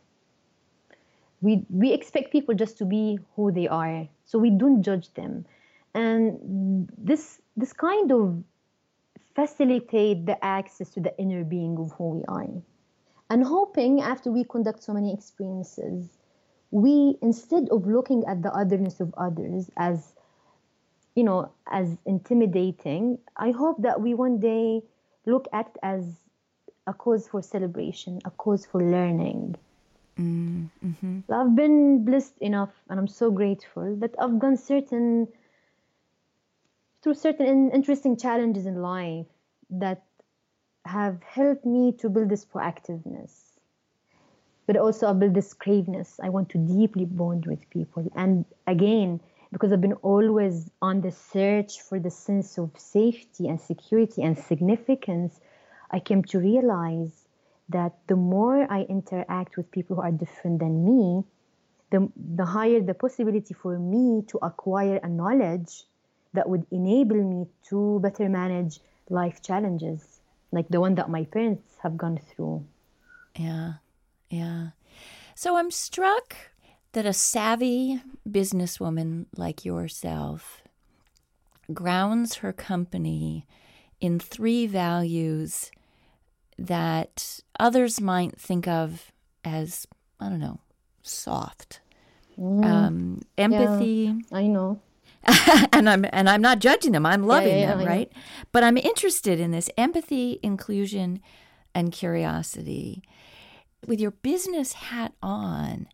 We 1.42 1.66
we 1.70 1.94
expect 1.94 2.32
people 2.32 2.56
just 2.56 2.78
to 2.80 2.86
be 2.86 3.20
who 3.36 3.52
they 3.52 3.68
are, 3.68 4.08
so 4.26 4.40
we 4.40 4.50
don't 4.50 4.82
judge 4.84 5.14
them, 5.14 5.46
and 5.96 6.88
this 6.98 7.42
this 7.58 7.74
kind 7.74 8.12
of 8.12 8.44
facilitate 9.34 10.26
the 10.26 10.38
access 10.46 10.90
to 10.92 11.00
the 11.00 11.18
inner 11.18 11.44
being 11.44 11.78
of 11.78 11.92
who 11.94 12.10
we 12.10 12.24
are. 12.28 12.62
And 13.30 13.44
hoping 13.44 14.02
after 14.02 14.32
we 14.32 14.44
conduct 14.44 14.84
so 14.84 14.94
many 14.94 15.12
experiences 15.14 16.16
we 16.76 17.18
instead 17.22 17.70
of 17.70 17.88
looking 17.88 18.26
at 18.28 18.44
the 18.44 18.52
otherness 18.52 19.00
of 19.00 19.14
others 19.18 19.72
as 19.78 20.14
you 21.16 21.24
know 21.24 21.50
as 21.72 21.98
intimidating 22.06 23.18
i 23.38 23.52
hope 23.52 23.82
that 23.82 24.02
we 24.02 24.14
one 24.14 24.40
day 24.40 24.82
look 25.26 25.48
at 25.54 25.68
it 25.68 25.78
as 25.84 26.04
a 26.88 26.94
cause 26.94 27.30
for 27.30 27.42
celebration 27.42 28.20
a 28.26 28.32
cause 28.32 28.66
for 28.66 28.84
learning. 28.84 29.56
Mm, 30.20 30.70
mm-hmm. 30.86 31.20
I've 31.34 31.56
been 31.56 32.06
blessed 32.06 32.38
enough 32.40 32.74
and 32.90 33.00
i'm 33.00 33.08
so 33.08 33.32
grateful 33.32 33.96
that 33.98 34.16
i've 34.20 34.40
gone 34.40 34.58
certain 34.58 35.28
through 37.06 37.14
certain 37.14 37.70
interesting 37.70 38.18
challenges 38.18 38.66
in 38.66 38.82
life 38.82 39.28
that 39.70 40.02
have 40.86 41.22
helped 41.22 41.64
me 41.64 41.92
to 41.92 42.10
build 42.10 42.30
this 42.30 42.44
proactiveness. 42.44 43.32
But 44.66 44.78
also, 44.78 45.08
I 45.08 45.14
build 45.14 45.36
this 45.36 45.54
craveness. 45.54 46.20
I 46.24 46.30
want 46.30 46.50
to 46.50 46.58
deeply 46.58 47.06
bond 47.06 47.46
with 47.46 47.70
people. 47.70 48.12
And 48.16 48.44
again, 48.66 49.22
because 49.52 49.72
I've 49.72 49.82
been 49.82 50.02
always 50.02 50.72
on 50.82 51.02
the 51.02 51.12
search 51.12 51.80
for 51.80 52.00
the 52.00 52.10
sense 52.10 52.58
of 52.58 52.72
safety 52.76 53.50
and 53.50 53.62
security 53.62 54.24
and 54.24 54.36
significance, 54.36 55.40
I 55.92 56.00
came 56.00 56.24
to 56.24 56.40
realize 56.40 57.14
that 57.70 57.94
the 58.08 58.16
more 58.16 58.66
I 58.68 58.82
interact 58.82 59.58
with 59.58 59.70
people 59.70 59.98
who 59.98 60.02
are 60.02 60.12
different 60.12 60.58
than 60.58 60.84
me, 60.84 61.24
the, 61.92 62.12
the 62.18 62.46
higher 62.46 62.82
the 62.82 62.96
possibility 62.96 63.54
for 63.54 63.78
me 63.78 64.24
to 64.30 64.40
acquire 64.42 65.00
a 65.04 65.08
knowledge 65.08 65.86
that 66.36 66.50
would 66.50 66.66
enable 66.72 67.24
me 67.24 67.48
to 67.70 68.00
better 68.02 68.30
manage 68.30 68.80
life 69.10 69.42
challenges 69.42 70.20
like 70.52 70.68
the 70.70 70.80
one 70.80 70.96
that 70.96 71.10
my 71.10 71.26
parents 71.26 71.76
have 71.84 71.98
gone 71.98 72.18
through. 72.18 72.66
Yeah, 73.36 73.74
yeah. 74.30 74.70
So 75.36 75.58
I'm 75.58 75.72
struck 75.72 76.36
that 76.94 77.06
a 77.06 77.14
savvy 77.14 78.02
businesswoman 78.28 79.26
like 79.36 79.66
yourself 79.66 80.64
grounds 81.74 82.36
her 82.36 82.54
company 82.54 83.46
in 84.00 84.20
three 84.20 84.68
values 84.68 85.72
that 86.58 87.42
others 87.60 88.00
might 88.00 88.40
think 88.40 88.68
of 88.68 89.12
as, 89.44 89.86
I 90.20 90.30
don't 90.30 90.40
know, 90.40 90.60
soft. 91.02 91.82
Um, 92.38 93.22
empathy, 93.38 94.14
I 94.32 94.48
know. 94.48 94.80
and 95.74 95.90
I'm 95.90 96.06
and 96.12 96.30
I'm 96.30 96.42
not 96.42 96.60
judging 96.60 96.92
them. 96.92 97.06
I'm 97.06 97.26
loving 97.26 97.58
yeah, 97.58 97.68
them, 97.68 97.80
I 97.80 97.84
know. 97.84 97.90
right? 97.90 98.12
But 98.52 98.64
I'm 98.64 98.78
interested 98.78 99.40
in 99.40 99.52
this 99.52 99.70
empathy, 99.78 100.40
inclusion, 100.44 101.22
and 101.74 101.92
curiosity. 101.92 103.04
With 103.88 104.00
your 104.00 104.12
business 104.12 104.74
hat 104.74 105.14
on, 105.22 105.88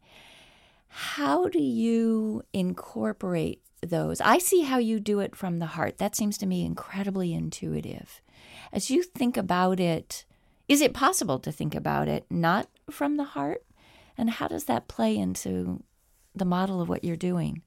how 0.87 1.47
do 1.47 1.59
you 1.61 2.43
incorporate 2.53 3.61
those? 3.81 4.21
I 4.21 4.37
see 4.37 4.61
how 4.61 4.77
you 4.77 4.99
do 4.99 5.19
it 5.19 5.35
from 5.35 5.59
the 5.59 5.65
heart. 5.67 5.97
That 5.97 6.15
seems 6.15 6.37
to 6.39 6.45
me 6.45 6.65
incredibly 6.65 7.33
intuitive. 7.33 8.21
As 8.73 8.89
you 8.89 9.03
think 9.03 9.37
about 9.37 9.79
it, 9.79 10.25
is 10.67 10.81
it 10.81 10.93
possible 10.93 11.39
to 11.39 11.51
think 11.51 11.75
about 11.75 12.07
it 12.07 12.25
not 12.29 12.69
from 12.89 13.17
the 13.17 13.23
heart? 13.23 13.63
And 14.17 14.29
how 14.29 14.47
does 14.47 14.65
that 14.65 14.87
play 14.87 15.17
into 15.17 15.83
the 16.35 16.45
model 16.45 16.81
of 16.81 16.89
what 16.89 17.03
you're 17.03 17.15
doing? 17.15 17.63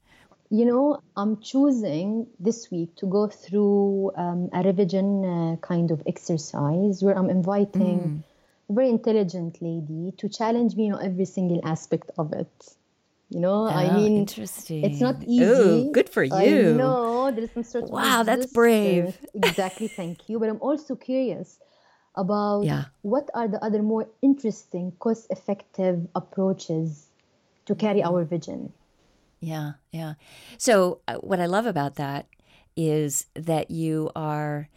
You 0.57 0.65
know, 0.65 0.85
I'm 1.17 1.41
choosing 1.41 2.27
this 2.39 2.71
week 2.71 2.95
to 2.97 3.05
go 3.07 3.27
through 3.27 4.11
um, 4.15 4.49
a 4.53 4.63
revision 4.63 5.07
uh, 5.25 5.55
kind 5.57 5.91
of 5.91 6.01
exercise 6.07 7.03
where 7.03 7.17
I'm 7.19 7.29
inviting 7.29 8.23
a 8.69 8.73
very 8.73 8.89
intelligent 8.89 9.61
lady 9.61 10.13
to 10.19 10.29
challenge 10.29 10.75
me 10.77 10.91
on 10.91 11.03
every 11.03 11.25
single 11.25 11.59
aspect 11.73 12.09
of 12.17 12.31
it. 12.31 12.53
You 13.29 13.39
know, 13.41 13.65
I 13.67 13.89
Oh, 13.89 13.95
mean, 13.97 14.17
interesting. 14.21 14.85
it's 14.85 15.01
not 15.01 15.17
easy. 15.27 15.89
Ooh, 15.89 15.91
good 15.91 16.09
for 16.09 16.23
I 16.31 16.45
you. 16.45 16.77
know 16.77 17.31
there 17.33 17.43
is 17.43 17.51
some 17.51 17.63
sort 17.63 17.85
of 17.85 17.91
Wow, 17.91 18.23
that's 18.23 18.45
brave. 18.45 19.17
exactly, 19.33 19.89
thank 19.89 20.29
you. 20.29 20.39
But 20.39 20.49
I'm 20.49 20.61
also 20.61 20.95
curious. 20.95 21.59
about 22.15 22.63
Yeah. 22.63 22.85
what 23.03 23.29
are 23.33 23.47
the 23.49 23.61
other 23.63 23.83
more 23.83 24.07
interesting, 24.21 24.93
cost 24.99 25.27
effective 25.29 26.07
approaches 26.15 27.07
to 27.65 27.75
carry 27.75 28.01
our 28.03 28.23
vision. 28.23 28.71
Yeah, 29.39 29.73
yeah. 29.91 30.13
So, 30.57 31.01
uh, 31.07 31.15
what 31.15 31.39
I 31.39 31.45
love 31.45 31.65
about 31.65 31.95
that 31.95 32.27
is 32.75 33.27
that 33.35 33.71
you 33.71 34.11
are 34.15 34.69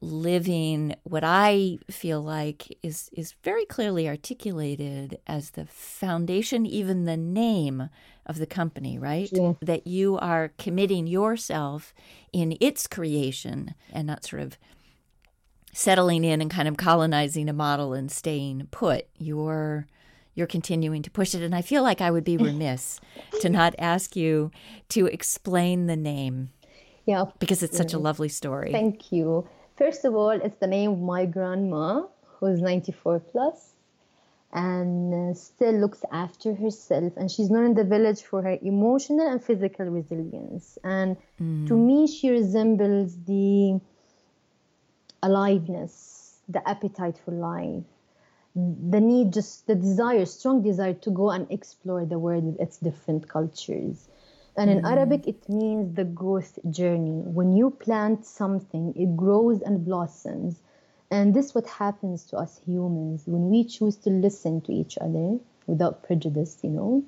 living 0.00 0.94
what 1.04 1.22
I 1.24 1.78
feel 1.88 2.20
like 2.20 2.76
is 2.82 3.08
is 3.12 3.34
very 3.44 3.64
clearly 3.64 4.08
articulated 4.08 5.18
as 5.26 5.50
the 5.50 5.64
foundation, 5.66 6.66
even 6.66 7.04
the 7.04 7.16
name 7.16 7.88
of 8.26 8.38
the 8.38 8.46
company, 8.46 8.98
right? 8.98 9.28
Yeah. 9.32 9.52
That 9.60 9.86
you 9.86 10.18
are 10.18 10.52
committing 10.58 11.06
yourself 11.06 11.94
in 12.32 12.56
its 12.60 12.86
creation 12.86 13.74
and 13.92 14.06
not 14.06 14.24
sort 14.24 14.42
of 14.42 14.58
settling 15.72 16.24
in 16.24 16.40
and 16.40 16.50
kind 16.50 16.68
of 16.68 16.76
colonizing 16.76 17.48
a 17.48 17.52
model 17.52 17.92
and 17.92 18.10
staying 18.10 18.68
put. 18.70 19.06
You're 19.18 19.86
you're 20.34 20.46
continuing 20.46 21.02
to 21.02 21.10
push 21.10 21.34
it 21.34 21.42
and 21.42 21.54
I 21.54 21.62
feel 21.62 21.82
like 21.82 22.00
I 22.00 22.10
would 22.10 22.24
be 22.24 22.36
remiss 22.36 23.00
to 23.40 23.48
not 23.48 23.74
ask 23.78 24.16
you 24.16 24.50
to 24.90 25.06
explain 25.06 25.86
the 25.86 25.96
name 25.96 26.50
Yeah, 27.06 27.26
because 27.38 27.62
it's 27.62 27.76
such 27.76 27.92
a 27.92 27.98
lovely 27.98 28.28
story. 28.28 28.72
Thank 28.72 29.12
you. 29.12 29.46
First 29.76 30.04
of 30.04 30.14
all, 30.14 30.30
it's 30.30 30.56
the 30.56 30.66
name 30.66 30.92
of 30.92 31.00
my 31.00 31.26
grandma, 31.26 32.04
who's 32.38 32.60
94 32.60 33.20
plus, 33.20 33.72
and 34.52 35.32
uh, 35.32 35.34
still 35.34 35.72
looks 35.72 36.04
after 36.12 36.54
herself. 36.54 37.14
And 37.16 37.30
she's 37.30 37.50
known 37.50 37.66
in 37.66 37.74
the 37.74 37.84
village 37.84 38.22
for 38.22 38.42
her 38.42 38.58
emotional 38.62 39.26
and 39.26 39.42
physical 39.42 39.86
resilience. 39.86 40.78
And 40.84 41.16
to 41.66 41.74
me, 41.76 42.06
she 42.06 42.30
resembles 42.30 43.16
the 43.24 43.80
aliveness, 45.22 46.38
the 46.48 46.66
appetite 46.68 47.18
for 47.24 47.32
life, 47.32 47.84
the 48.54 49.00
need, 49.00 49.32
just 49.32 49.66
the 49.66 49.74
desire, 49.74 50.24
strong 50.26 50.62
desire 50.62 50.94
to 50.94 51.10
go 51.10 51.30
and 51.30 51.50
explore 51.50 52.04
the 52.04 52.18
world 52.18 52.44
with 52.44 52.60
its 52.60 52.78
different 52.78 53.28
cultures. 53.28 54.08
And 54.56 54.68
in 54.70 54.82
mm. 54.82 54.90
Arabic, 54.90 55.26
it 55.26 55.48
means 55.48 55.94
the 55.94 56.04
growth 56.04 56.58
journey. 56.70 57.22
When 57.24 57.56
you 57.56 57.70
plant 57.70 58.26
something, 58.26 58.92
it 58.94 59.16
grows 59.16 59.62
and 59.62 59.84
blossoms. 59.84 60.60
And 61.10 61.34
this 61.34 61.46
is 61.46 61.54
what 61.54 61.66
happens 61.66 62.24
to 62.26 62.36
us 62.36 62.60
humans 62.66 63.22
when 63.26 63.48
we 63.48 63.64
choose 63.64 63.96
to 63.96 64.10
listen 64.10 64.60
to 64.62 64.72
each 64.72 64.98
other 64.98 65.38
without 65.66 66.02
prejudice, 66.02 66.58
you 66.62 66.70
know, 66.70 67.04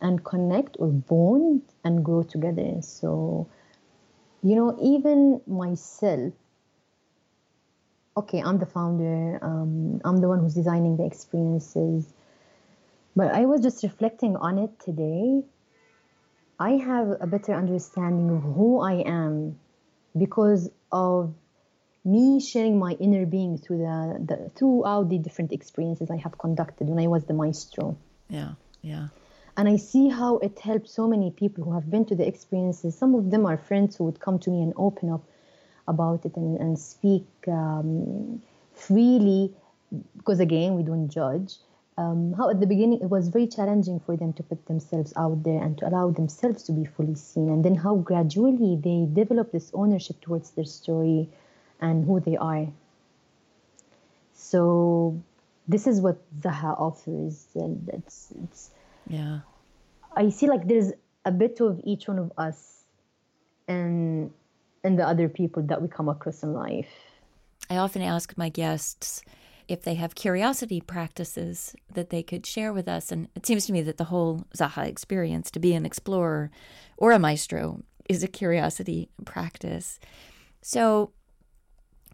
and 0.00 0.24
connect 0.24 0.76
or 0.78 0.88
bond 0.88 1.62
and 1.84 2.04
grow 2.04 2.22
together. 2.22 2.76
So, 2.82 3.48
you 4.42 4.54
know, 4.54 4.78
even 4.80 5.40
myself, 5.48 6.32
okay, 8.18 8.40
I'm 8.40 8.58
the 8.58 8.66
founder, 8.66 9.38
um, 9.42 10.00
I'm 10.04 10.18
the 10.20 10.28
one 10.28 10.40
who's 10.40 10.54
designing 10.54 10.96
the 10.96 11.04
experiences. 11.04 12.12
But 13.14 13.32
I 13.34 13.46
was 13.46 13.60
just 13.60 13.82
reflecting 13.82 14.36
on 14.36 14.58
it 14.58 14.78
today. 14.80 15.42
I 16.58 16.72
have 16.72 17.08
a 17.20 17.26
better 17.26 17.54
understanding 17.54 18.30
of 18.30 18.42
who 18.42 18.80
I 18.80 19.02
am 19.06 19.58
because 20.16 20.70
of 20.90 21.34
me 22.04 22.40
sharing 22.40 22.78
my 22.78 22.92
inner 22.92 23.26
being 23.26 23.58
through 23.58 23.78
the, 23.78 24.16
the 24.28 24.50
throughout 24.50 25.08
the 25.08 25.18
different 25.18 25.52
experiences 25.52 26.10
I 26.10 26.16
have 26.16 26.38
conducted 26.38 26.88
when 26.88 26.98
I 26.98 27.06
was 27.06 27.24
the 27.24 27.34
maestro. 27.34 27.96
Yeah, 28.28 28.52
yeah. 28.82 29.08
And 29.56 29.68
I 29.68 29.76
see 29.76 30.08
how 30.08 30.38
it 30.38 30.58
helped 30.60 30.88
so 30.88 31.08
many 31.08 31.30
people 31.30 31.64
who 31.64 31.72
have 31.72 31.90
been 31.90 32.04
to 32.06 32.14
the 32.14 32.26
experiences. 32.26 32.96
Some 32.96 33.14
of 33.14 33.30
them 33.30 33.44
are 33.46 33.56
friends 33.56 33.96
who 33.96 34.04
would 34.04 34.20
come 34.20 34.38
to 34.40 34.50
me 34.50 34.62
and 34.62 34.72
open 34.76 35.10
up 35.10 35.24
about 35.88 36.24
it 36.24 36.36
and, 36.36 36.58
and 36.58 36.78
speak 36.78 37.26
um, 37.48 38.40
freely 38.74 39.52
because, 40.16 40.40
again, 40.40 40.74
we 40.74 40.82
don't 40.82 41.08
judge. 41.08 41.54
Um, 41.96 42.32
how 42.34 42.48
at 42.48 42.60
the 42.60 42.66
beginning 42.66 43.00
it 43.00 43.10
was 43.10 43.28
very 43.28 43.48
challenging 43.48 43.98
for 43.98 44.16
them 44.16 44.32
to 44.34 44.42
put 44.44 44.64
themselves 44.66 45.12
out 45.16 45.42
there 45.42 45.60
and 45.60 45.76
to 45.78 45.88
allow 45.88 46.10
themselves 46.10 46.62
to 46.64 46.72
be 46.72 46.84
fully 46.84 47.16
seen, 47.16 47.48
and 47.48 47.64
then 47.64 47.74
how 47.74 47.96
gradually 47.96 48.76
they 48.76 49.08
develop 49.12 49.50
this 49.50 49.72
ownership 49.74 50.20
towards 50.20 50.50
their 50.52 50.64
story 50.64 51.28
and 51.80 52.04
who 52.04 52.20
they 52.20 52.36
are. 52.36 52.68
So, 54.34 55.20
this 55.66 55.88
is 55.88 56.00
what 56.00 56.18
Zaha 56.40 56.78
offers, 56.78 57.48
and 57.56 57.88
it's, 57.92 58.32
it's 58.44 58.70
Yeah. 59.08 59.40
I 60.16 60.30
see 60.30 60.46
like 60.48 60.68
there's 60.68 60.92
a 61.24 61.32
bit 61.32 61.60
of 61.60 61.80
each 61.84 62.08
one 62.08 62.18
of 62.18 62.32
us 62.38 62.84
and 63.66 64.30
and 64.84 64.98
the 64.98 65.06
other 65.06 65.28
people 65.28 65.62
that 65.64 65.80
we 65.82 65.88
come 65.88 66.08
across 66.08 66.42
in 66.42 66.52
life. 66.52 66.88
I 67.70 67.76
often 67.76 68.02
ask 68.02 68.36
my 68.36 68.48
guests 68.48 69.22
if 69.68 69.82
they 69.82 69.94
have 69.94 70.14
curiosity 70.14 70.80
practices 70.80 71.76
that 71.92 72.08
they 72.10 72.22
could 72.22 72.46
share 72.46 72.72
with 72.72 72.88
us. 72.88 73.12
And 73.12 73.28
it 73.34 73.46
seems 73.46 73.66
to 73.66 73.72
me 73.72 73.82
that 73.82 73.98
the 73.98 74.04
whole 74.04 74.46
Zaha 74.56 74.86
experience, 74.86 75.50
to 75.50 75.60
be 75.60 75.74
an 75.74 75.84
explorer 75.84 76.50
or 76.96 77.12
a 77.12 77.18
maestro, 77.18 77.82
is 78.08 78.22
a 78.22 78.28
curiosity 78.28 79.10
practice. 79.26 80.00
So, 80.62 81.12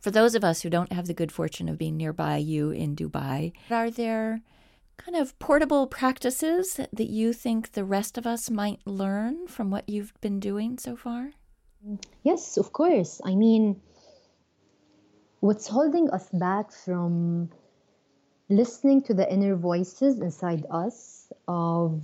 for 0.01 0.11
those 0.11 0.35
of 0.35 0.45
us 0.45 0.63
who 0.63 0.69
don't 0.69 0.93
have 0.93 1.07
the 1.07 1.15
good 1.15 1.33
fortune 1.33 1.69
of 1.69 1.79
being 1.79 1.97
nearby 1.97 2.37
you 2.37 2.71
in 2.71 2.95
Dubai, 2.95 3.53
are 3.71 3.91
there 3.91 4.41
kind 4.97 5.17
of 5.17 5.39
portable 5.39 5.87
practices 5.87 6.79
that 6.93 7.09
you 7.09 7.33
think 7.33 7.73
the 7.73 7.85
rest 7.85 8.19
of 8.19 8.27
us 8.27 8.51
might 8.51 8.81
learn 8.85 9.47
from 9.47 9.71
what 9.71 9.89
you've 9.89 10.13
been 10.21 10.41
doing 10.41 10.79
so 10.79 10.95
far? 10.95 11.31
Yes, 12.23 12.57
of 12.57 12.73
course. 12.73 13.21
I 13.25 13.35
mean, 13.35 13.81
what's 15.41 15.69
holding 15.69 16.11
us 16.11 16.29
back 16.33 16.73
from 16.73 17.51
listening 18.49 19.03
to 19.03 19.15
the 19.15 19.31
inner 19.31 19.57
voices 19.57 20.21
inside 20.21 20.65
us 20.71 21.33
of 21.49 22.03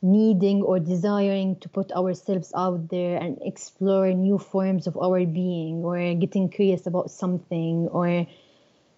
needing 0.00 0.62
or 0.62 0.78
desiring 0.78 1.56
to 1.60 1.68
put 1.68 1.90
ourselves 1.92 2.52
out 2.56 2.88
there 2.88 3.18
and 3.18 3.38
explore 3.42 4.12
new 4.12 4.38
forms 4.38 4.86
of 4.86 4.96
our 4.96 5.26
being 5.26 5.82
or 5.84 6.14
getting 6.14 6.48
curious 6.48 6.86
about 6.86 7.10
something 7.10 7.88
or 7.90 8.26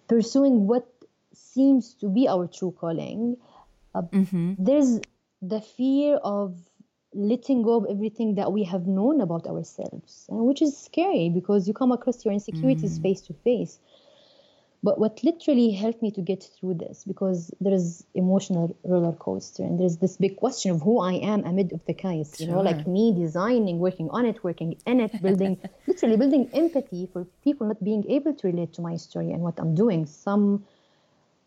pursuing 0.07 0.67
what 0.67 0.87
seems 1.33 1.95
to 1.95 2.07
be 2.07 2.27
our 2.27 2.45
true 2.45 2.71
calling 2.71 3.35
uh, 3.95 4.03
there's 4.59 4.99
the 5.41 5.59
fear 5.59 6.17
of 6.17 6.55
letting 7.13 7.61
go 7.61 7.75
of 7.75 7.85
everything 7.89 8.35
that 8.35 8.51
we 8.51 8.63
have 8.63 8.87
known 8.87 9.21
about 9.21 9.45
ourselves, 9.47 10.27
uh, 10.31 10.35
which 10.35 10.61
is 10.61 10.77
scary 10.77 11.29
because 11.29 11.67
you 11.67 11.73
come 11.73 11.91
across 11.91 12.23
your 12.23 12.33
insecurities 12.33 12.97
face 12.99 13.21
to 13.21 13.33
face. 13.33 13.79
But 14.83 14.97
what 14.97 15.23
literally 15.23 15.71
helped 15.71 16.01
me 16.01 16.09
to 16.11 16.21
get 16.21 16.43
through 16.43 16.75
this, 16.75 17.03
because 17.05 17.53
there 17.61 17.73
is 17.73 18.03
emotional 18.15 18.75
roller 18.83 19.11
coaster, 19.11 19.61
and 19.61 19.79
there's 19.79 19.97
this 19.97 20.17
big 20.17 20.37
question 20.37 20.71
of 20.71 20.81
who 20.81 20.99
I 20.99 21.13
am 21.13 21.43
amid 21.45 21.71
of 21.71 21.85
the 21.85 21.93
chaos. 21.93 22.39
You 22.39 22.47
know, 22.47 22.61
like 22.61 22.87
me 22.87 23.13
designing, 23.13 23.77
working 23.77 24.09
on 24.09 24.25
it, 24.25 24.43
working 24.43 24.77
in 24.87 25.01
it, 25.01 25.21
building, 25.21 25.59
literally 25.87 26.17
building 26.17 26.49
empathy 26.53 27.07
for 27.13 27.27
people 27.43 27.67
not 27.67 27.83
being 27.83 28.09
able 28.09 28.33
to 28.33 28.47
relate 28.47 28.73
to 28.73 28.81
my 28.81 28.95
story 28.95 29.31
and 29.31 29.43
what 29.43 29.59
I'm 29.59 29.75
doing. 29.75 30.07
Some 30.07 30.65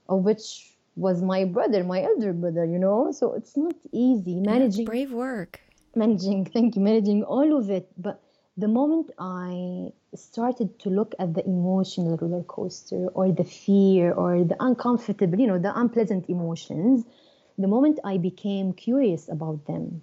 of 0.08 0.22
which 0.22 0.73
was 0.96 1.22
my 1.22 1.44
brother, 1.44 1.84
my 1.84 2.02
elder 2.02 2.32
brother. 2.32 2.64
You 2.64 2.78
know, 2.78 3.12
so 3.12 3.34
it's 3.34 3.56
not 3.56 3.74
easy 3.92 4.40
managing 4.40 4.84
Brave 4.84 5.12
work. 5.12 5.60
managing 5.94 6.44
thank 6.54 6.76
you 6.76 6.82
managing 6.82 7.22
all 7.24 7.58
of 7.58 7.70
it. 7.70 7.88
But 7.98 8.20
the 8.56 8.68
moment 8.68 9.10
i 9.18 9.90
started 10.14 10.78
to 10.78 10.88
look 10.88 11.12
at 11.18 11.34
the 11.34 11.44
emotional 11.44 12.16
roller 12.16 12.44
coaster 12.44 13.08
or 13.08 13.32
the 13.32 13.42
fear 13.42 14.12
or 14.12 14.44
the 14.44 14.54
uncomfortable 14.60 15.40
you 15.40 15.48
know 15.48 15.58
the 15.58 15.76
unpleasant 15.76 16.28
emotions 16.28 17.04
the 17.58 17.66
moment 17.66 17.98
i 18.04 18.16
became 18.16 18.72
curious 18.72 19.28
about 19.28 19.66
them 19.66 20.00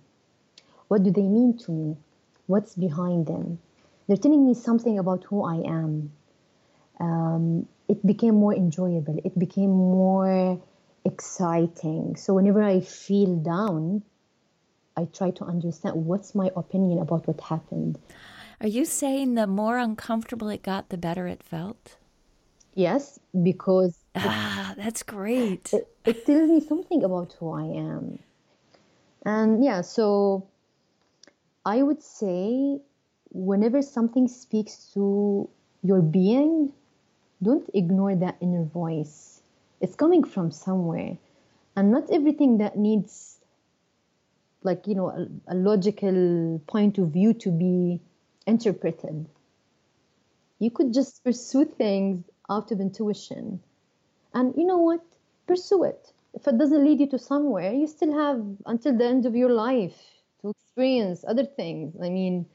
what 0.92 1.04
do 1.04 1.12
they 1.12 1.22
mean 1.22 1.58
to 1.60 1.72
me? 1.72 1.96
What's 2.48 2.76
behind 2.76 3.26
them? 3.26 3.60
They're 4.08 4.18
telling 4.18 4.46
me 4.46 4.54
something 4.54 5.00
about 5.00 5.24
who 5.24 5.42
i 5.46 5.56
am. 5.66 6.12
Um, 7.00 7.66
it 7.88 8.06
became 8.06 8.36
more 8.36 8.54
enjoyable. 8.54 9.18
It 9.24 9.40
became 9.40 9.70
more 9.70 10.60
exciting 11.06 12.16
so 12.16 12.34
whenever 12.34 12.62
i 12.62 12.80
feel 12.80 13.36
down 13.38 14.04
I 14.98 15.06
try 15.06 15.32
to 15.32 15.46
understand 15.46 16.06
what's 16.06 16.36
my 16.36 16.52
opinion 16.56 17.00
about 17.00 17.26
what 17.26 17.40
happened. 17.40 17.98
Are 18.60 18.68
you 18.68 18.84
saying 18.86 19.36
the 19.36 19.48
more 19.48 19.78
uncomfortable 19.78 20.50
it 20.50 20.64
got, 20.64 20.90
the 20.90 20.98
better 20.98 21.28
it 21.28 21.42
felt? 21.42 21.96
Yes, 22.76 23.20
because 23.42 23.98
Ah, 24.16 24.74
that's 24.78 25.02
great. 25.04 25.74
it, 25.74 25.88
it 26.06 26.26
tells 26.26 26.50
me 26.50 26.60
something 26.60 27.04
about 27.04 27.34
who 27.40 27.52
I 27.52 27.64
am. 27.64 28.20
And 29.26 29.64
yeah, 29.64 29.82
so 29.82 30.48
I 31.66 31.82
would 31.82 32.04
say 32.04 32.82
whenever 33.32 33.82
something 33.82 34.28
speaks 34.28 34.92
to 34.94 35.50
your 35.84 36.02
being, 36.02 36.74
don't 37.42 37.70
ignore 37.74 38.16
that 38.16 38.36
inner 38.42 38.66
voice. 38.66 39.31
It's 39.82 39.96
coming 39.96 40.24
from 40.24 40.52
somewhere. 40.52 41.18
And 41.76 41.92
not 41.92 42.10
everything 42.10 42.60
that 42.60 42.78
needs 42.78 43.38
like 44.64 44.88
you 44.88 44.96
know 44.96 45.10
a, 45.10 45.28
a 45.48 45.56
logical 45.56 46.62
point 46.68 46.98
of 47.00 47.10
view 47.10 47.34
to 47.34 47.50
be 47.50 48.00
interpreted 48.46 49.26
you 50.62 50.70
could 50.70 50.94
just 50.94 51.24
pursue 51.24 51.66
things 51.66 52.24
out 52.48 52.72
of 52.72 52.80
intuition. 52.80 53.60
And 54.34 54.54
you 54.56 54.66
know 54.66 54.78
what? 54.78 55.02
Pursue 55.48 55.84
it. 55.86 56.14
If 56.36 56.48
it 56.48 56.58
doesn't 56.60 56.86
lead 56.86 57.00
you 57.00 57.08
to 57.10 57.18
somewhere, 57.18 57.74
you 57.74 57.88
still 57.88 58.14
have 58.14 58.46
until 58.68 58.96
the 58.96 59.06
end 59.06 59.26
of 59.26 59.36
your 59.36 59.50
life 59.50 60.00
to 60.42 60.50
experience 60.50 61.26
other 61.28 61.46
things. 61.46 61.96
I 62.02 62.10
mean, 62.10 62.46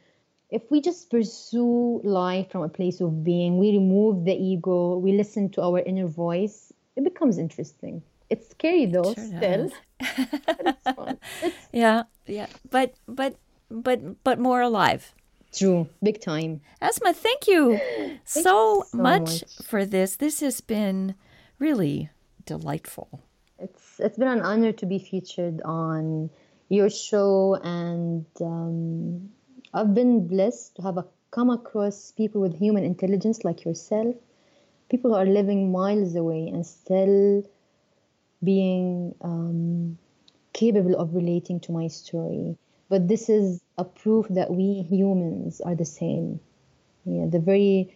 if 0.51 0.71
we 0.71 0.81
just 0.81 1.11
pursue 1.11 2.01
life 2.05 2.53
from 2.53 2.63
a 2.63 2.69
place 2.69 3.01
of 3.01 3.25
being, 3.25 3.59
we 3.59 3.73
remove 3.73 4.25
the 4.25 4.35
ego, 4.37 4.99
we 4.99 5.13
listen 5.13 5.51
to 5.51 5.63
our 5.63 5.81
inner 5.81 6.07
voice, 6.07 6.73
it 6.97 7.05
becomes 7.05 7.39
interesting. 7.39 8.03
It's 8.29 8.51
scary 8.51 8.87
though, 8.87 9.15
sure 9.15 9.25
still. 9.25 9.71
it's 10.01 10.83
fun. 10.83 11.19
It's... 11.43 11.57
Yeah, 11.73 12.05
yeah, 12.27 12.47
but 12.71 12.95
but 13.07 13.37
but 13.71 14.25
but 14.25 14.39
more 14.39 14.61
alive. 14.61 15.15
True, 15.53 15.89
big 16.03 16.21
time. 16.21 16.61
Asma, 16.81 17.13
thank 17.15 17.47
you 17.47 17.79
thank 17.97 18.21
so, 18.25 18.85
so 18.91 18.99
much, 18.99 19.21
much 19.21 19.45
for 19.65 19.87
this. 19.87 20.17
This 20.17 20.41
has 20.41 20.61
been 20.61 21.15
really 21.59 22.11
delightful. 22.45 23.21
It's 23.59 24.01
it's 24.01 24.19
been 24.19 24.29
an 24.29 24.41
honor 24.41 24.73
to 24.73 24.87
be 24.87 24.99
featured 24.99 25.63
on 25.65 26.31
your 26.69 26.91
show, 26.91 27.55
and 27.63 28.27
um, 28.41 29.31
I've 29.73 29.95
been 29.95 30.27
blessed 30.27 30.77
to 30.77 30.83
have 30.83 30.99
a, 30.99 31.07
come 31.31 31.51
across 31.51 32.13
people 32.13 32.41
with 32.41 32.59
human 32.59 32.85
intelligence 32.85 33.45
like 33.45 33.65
yourself, 33.65 34.17
people 34.89 35.11
who 35.11 35.17
are 35.17 35.27
living 35.27 35.73
miles 35.73 36.15
away 36.15 36.49
and 36.49 36.65
still 36.67 37.43
being 38.43 39.15
um, 39.21 39.99
capable 40.53 40.97
of 40.97 41.15
relating 41.15 41.61
to 41.61 41.73
my 41.73 41.89
story. 41.89 42.57
But 42.89 43.09
this 43.09 43.29
is 43.29 43.61
a 43.79 43.85
proof 43.85 44.27
that 44.31 44.51
we 44.51 44.87
humans 44.89 45.61
are 45.61 45.75
the 45.75 45.85
same. 45.85 46.41
Yeah, 47.05 47.27
the 47.29 47.41
very 47.41 47.95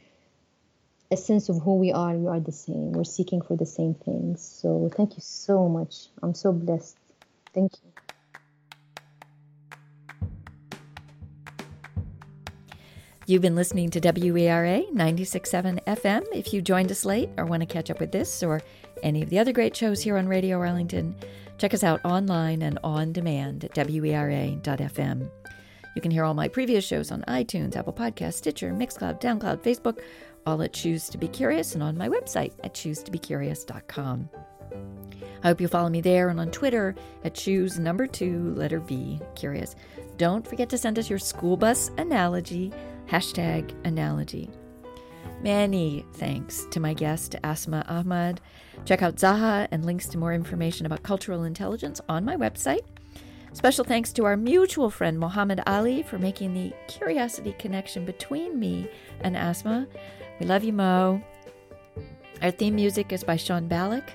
essence 1.10 1.48
of 1.48 1.60
who 1.62 1.76
we 1.76 1.92
are, 1.92 2.16
we 2.16 2.28
are 2.28 2.40
the 2.40 2.52
same. 2.52 2.92
We're 2.92 3.04
seeking 3.04 3.42
for 3.42 3.56
the 3.56 3.66
same 3.66 3.94
things. 3.94 4.42
So 4.42 4.90
thank 4.96 5.14
you 5.14 5.22
so 5.22 5.68
much. 5.68 6.08
I'm 6.22 6.34
so 6.34 6.52
blessed. 6.52 6.96
Thank 7.52 7.72
you. 7.82 7.99
You've 13.30 13.42
been 13.42 13.54
listening 13.54 13.90
to 13.90 14.00
WERA 14.00 14.82
96.7 14.92 15.84
FM. 15.84 16.26
If 16.34 16.52
you 16.52 16.60
joined 16.60 16.90
us 16.90 17.04
late 17.04 17.30
or 17.36 17.46
want 17.46 17.60
to 17.60 17.66
catch 17.66 17.88
up 17.88 18.00
with 18.00 18.10
this 18.10 18.42
or 18.42 18.60
any 19.04 19.22
of 19.22 19.30
the 19.30 19.38
other 19.38 19.52
great 19.52 19.76
shows 19.76 20.02
here 20.02 20.18
on 20.18 20.26
Radio 20.26 20.58
Arlington, 20.58 21.14
check 21.56 21.72
us 21.72 21.84
out 21.84 22.04
online 22.04 22.62
and 22.62 22.80
on 22.82 23.12
demand 23.12 23.66
at 23.66 23.76
WERA.FM. 23.76 25.30
You 25.94 26.02
can 26.02 26.10
hear 26.10 26.24
all 26.24 26.34
my 26.34 26.48
previous 26.48 26.84
shows 26.84 27.12
on 27.12 27.22
iTunes, 27.28 27.76
Apple 27.76 27.92
Podcasts, 27.92 28.34
Stitcher, 28.34 28.72
Mixcloud, 28.72 29.20
Downcloud, 29.20 29.58
Facebook, 29.58 30.00
all 30.44 30.60
at 30.60 30.72
Choose 30.72 31.08
to 31.10 31.16
Be 31.16 31.28
Curious 31.28 31.74
and 31.74 31.84
on 31.84 31.96
my 31.96 32.08
website 32.08 32.54
at 32.64 32.74
choosetobecurious.com. 32.74 34.28
I 35.42 35.46
hope 35.46 35.60
you 35.60 35.68
follow 35.68 35.88
me 35.88 36.00
there 36.00 36.30
and 36.30 36.40
on 36.40 36.50
Twitter 36.50 36.96
at 37.22 37.34
choose 37.34 37.78
number 37.78 38.08
two, 38.08 38.54
letter 38.56 38.80
V, 38.80 39.20
curious. 39.36 39.76
Don't 40.16 40.46
forget 40.46 40.68
to 40.70 40.78
send 40.78 40.98
us 40.98 41.08
your 41.08 41.18
school 41.18 41.56
bus 41.56 41.90
analogy, 41.96 42.72
hashtag 43.10 43.74
analogy. 43.84 44.48
Many 45.42 46.04
thanks 46.14 46.66
to 46.70 46.80
my 46.80 46.94
guest, 46.94 47.34
Asma 47.42 47.84
Ahmad. 47.88 48.40
Check 48.84 49.02
out 49.02 49.16
Zaha 49.16 49.66
and 49.70 49.84
links 49.84 50.06
to 50.08 50.18
more 50.18 50.32
information 50.32 50.86
about 50.86 51.02
cultural 51.02 51.44
intelligence 51.44 52.00
on 52.08 52.24
my 52.24 52.36
website. 52.36 52.84
Special 53.52 53.84
thanks 53.84 54.12
to 54.12 54.24
our 54.26 54.36
mutual 54.36 54.90
friend 54.90 55.18
Mohammed 55.18 55.60
Ali 55.66 56.04
for 56.04 56.18
making 56.18 56.54
the 56.54 56.72
curiosity 56.86 57.52
connection 57.58 58.04
between 58.04 58.60
me 58.60 58.88
and 59.22 59.36
Asma. 59.36 59.88
We 60.38 60.46
love 60.46 60.62
you, 60.62 60.72
Mo. 60.72 61.20
Our 62.42 62.52
theme 62.52 62.76
music 62.76 63.12
is 63.12 63.24
by 63.24 63.36
Sean 63.36 63.68
Ballack, 63.68 64.10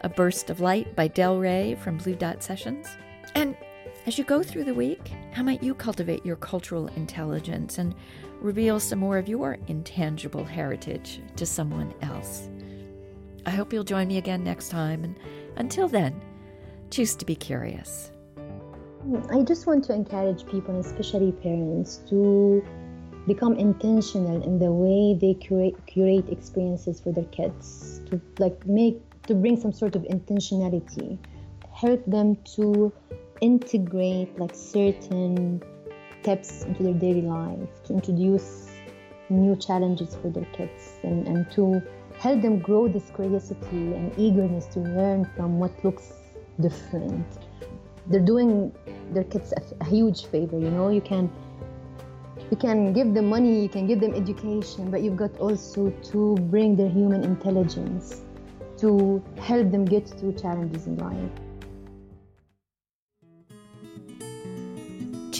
A 0.00 0.08
Burst 0.08 0.50
of 0.50 0.60
Light 0.60 0.96
by 0.96 1.06
Del 1.06 1.38
Rey 1.38 1.76
from 1.76 1.98
Blue 1.98 2.16
Dot 2.16 2.42
Sessions. 2.42 2.88
And 3.36 3.56
as 4.06 4.18
you 4.18 4.24
go 4.24 4.42
through 4.42 4.64
the 4.64 4.74
week, 4.74 5.12
how 5.32 5.42
might 5.42 5.62
you 5.62 5.74
cultivate 5.74 6.26
your 6.26 6.36
cultural 6.36 6.88
intelligence 6.96 7.78
and 7.78 7.94
reveal 8.40 8.80
some 8.80 8.98
more 8.98 9.18
of 9.18 9.28
your 9.28 9.58
intangible 9.68 10.44
heritage 10.44 11.20
to 11.36 11.46
someone 11.46 11.94
else? 12.02 12.48
I 13.46 13.50
hope 13.50 13.72
you'll 13.72 13.84
join 13.84 14.08
me 14.08 14.18
again 14.18 14.42
next 14.42 14.70
time. 14.70 15.04
And 15.04 15.18
until 15.56 15.88
then, 15.88 16.20
choose 16.90 17.14
to 17.16 17.24
be 17.24 17.36
curious. 17.36 18.10
I 19.30 19.42
just 19.42 19.66
want 19.66 19.84
to 19.84 19.94
encourage 19.94 20.46
people, 20.46 20.78
especially 20.78 21.32
parents, 21.32 22.00
to 22.08 22.62
become 23.26 23.54
intentional 23.54 24.42
in 24.42 24.58
the 24.58 24.70
way 24.70 25.16
they 25.18 25.34
curate, 25.34 25.74
curate 25.86 26.28
experiences 26.28 27.00
for 27.00 27.12
their 27.12 27.24
kids. 27.24 28.00
To 28.10 28.20
like 28.38 28.66
make 28.66 29.00
to 29.28 29.34
bring 29.34 29.58
some 29.58 29.72
sort 29.72 29.94
of 29.94 30.02
intentionality, 30.02 31.18
help 31.72 32.04
them 32.06 32.36
to 32.56 32.92
integrate 33.40 34.38
like 34.38 34.54
certain 34.54 35.62
steps 36.20 36.62
into 36.64 36.82
their 36.82 36.94
daily 36.94 37.22
life, 37.22 37.82
to 37.84 37.94
introduce 37.94 38.70
new 39.28 39.56
challenges 39.56 40.16
for 40.16 40.30
their 40.30 40.44
kids, 40.46 40.98
and, 41.02 41.26
and 41.26 41.50
to 41.52 41.82
help 42.18 42.42
them 42.42 42.58
grow 42.58 42.88
this 42.88 43.10
curiosity 43.14 43.94
and 43.94 44.12
eagerness 44.18 44.66
to 44.66 44.80
learn 44.80 45.24
from 45.36 45.58
what 45.58 45.72
looks 45.84 46.12
different. 46.60 47.26
They're 48.06 48.20
doing 48.20 48.72
their 49.12 49.24
kids 49.24 49.52
a, 49.56 49.62
a 49.80 49.84
huge 49.84 50.26
favor, 50.26 50.58
you 50.58 50.70
know. 50.70 50.90
You 50.90 51.00
can 51.00 51.30
you 52.50 52.56
can 52.56 52.92
give 52.92 53.14
them 53.14 53.28
money, 53.28 53.62
you 53.62 53.68
can 53.68 53.86
give 53.86 54.00
them 54.00 54.14
education, 54.14 54.90
but 54.90 55.02
you've 55.02 55.16
got 55.16 55.38
also 55.38 55.90
to 55.90 56.34
bring 56.50 56.74
their 56.76 56.88
human 56.88 57.22
intelligence 57.22 58.22
to 58.78 59.22
help 59.38 59.70
them 59.70 59.84
get 59.84 60.08
through 60.08 60.32
challenges 60.34 60.86
in 60.86 60.96
life. 60.98 61.30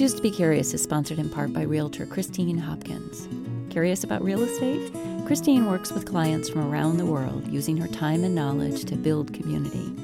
Choose 0.00 0.14
to 0.14 0.22
Be 0.22 0.30
Curious 0.30 0.72
is 0.72 0.82
sponsored 0.82 1.18
in 1.18 1.28
part 1.28 1.52
by 1.52 1.60
Realtor 1.60 2.06
Christine 2.06 2.56
Hopkins. 2.56 3.28
Curious 3.68 4.02
about 4.02 4.24
real 4.24 4.42
estate? 4.42 4.90
Christine 5.26 5.66
works 5.66 5.92
with 5.92 6.06
clients 6.06 6.48
from 6.48 6.72
around 6.72 6.96
the 6.96 7.04
world 7.04 7.46
using 7.48 7.76
her 7.76 7.86
time 7.86 8.24
and 8.24 8.34
knowledge 8.34 8.86
to 8.86 8.96
build 8.96 9.34
community. 9.34 9.94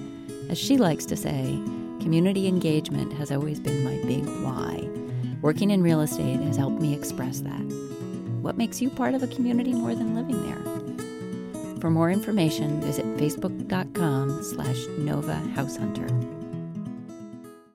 As 0.51 0.59
she 0.59 0.77
likes 0.77 1.07
to 1.07 1.17
say, 1.17 1.59
community 2.03 2.47
engagement 2.47 3.15
has 3.15 3.33
always 3.33 3.59
been 3.59 3.85
my 3.85 3.97
big 4.07 4.27
why. 4.45 4.87
Working 5.41 5.71
in 5.71 5.83
real 5.83 6.03
estate 6.03 6.41
has 6.41 6.59
helped 6.59 6.83
me 6.83 6.93
express 6.93 7.41
that. 7.41 7.65
What 8.43 8.59
makes 8.59 8.83
you 8.83 8.91
part 8.91 9.15
of 9.15 9.23
a 9.23 9.29
community 9.29 9.73
more 9.73 9.95
than 9.95 10.15
living 10.15 10.43
there? 10.47 11.81
For 11.81 11.89
more 11.89 12.11
information, 12.11 12.83
visit 12.83 13.07
facebook.com 13.17 14.45
slash 14.45 14.87
Nova 14.99 15.37
House 15.37 15.79
Hunter. 15.79 16.36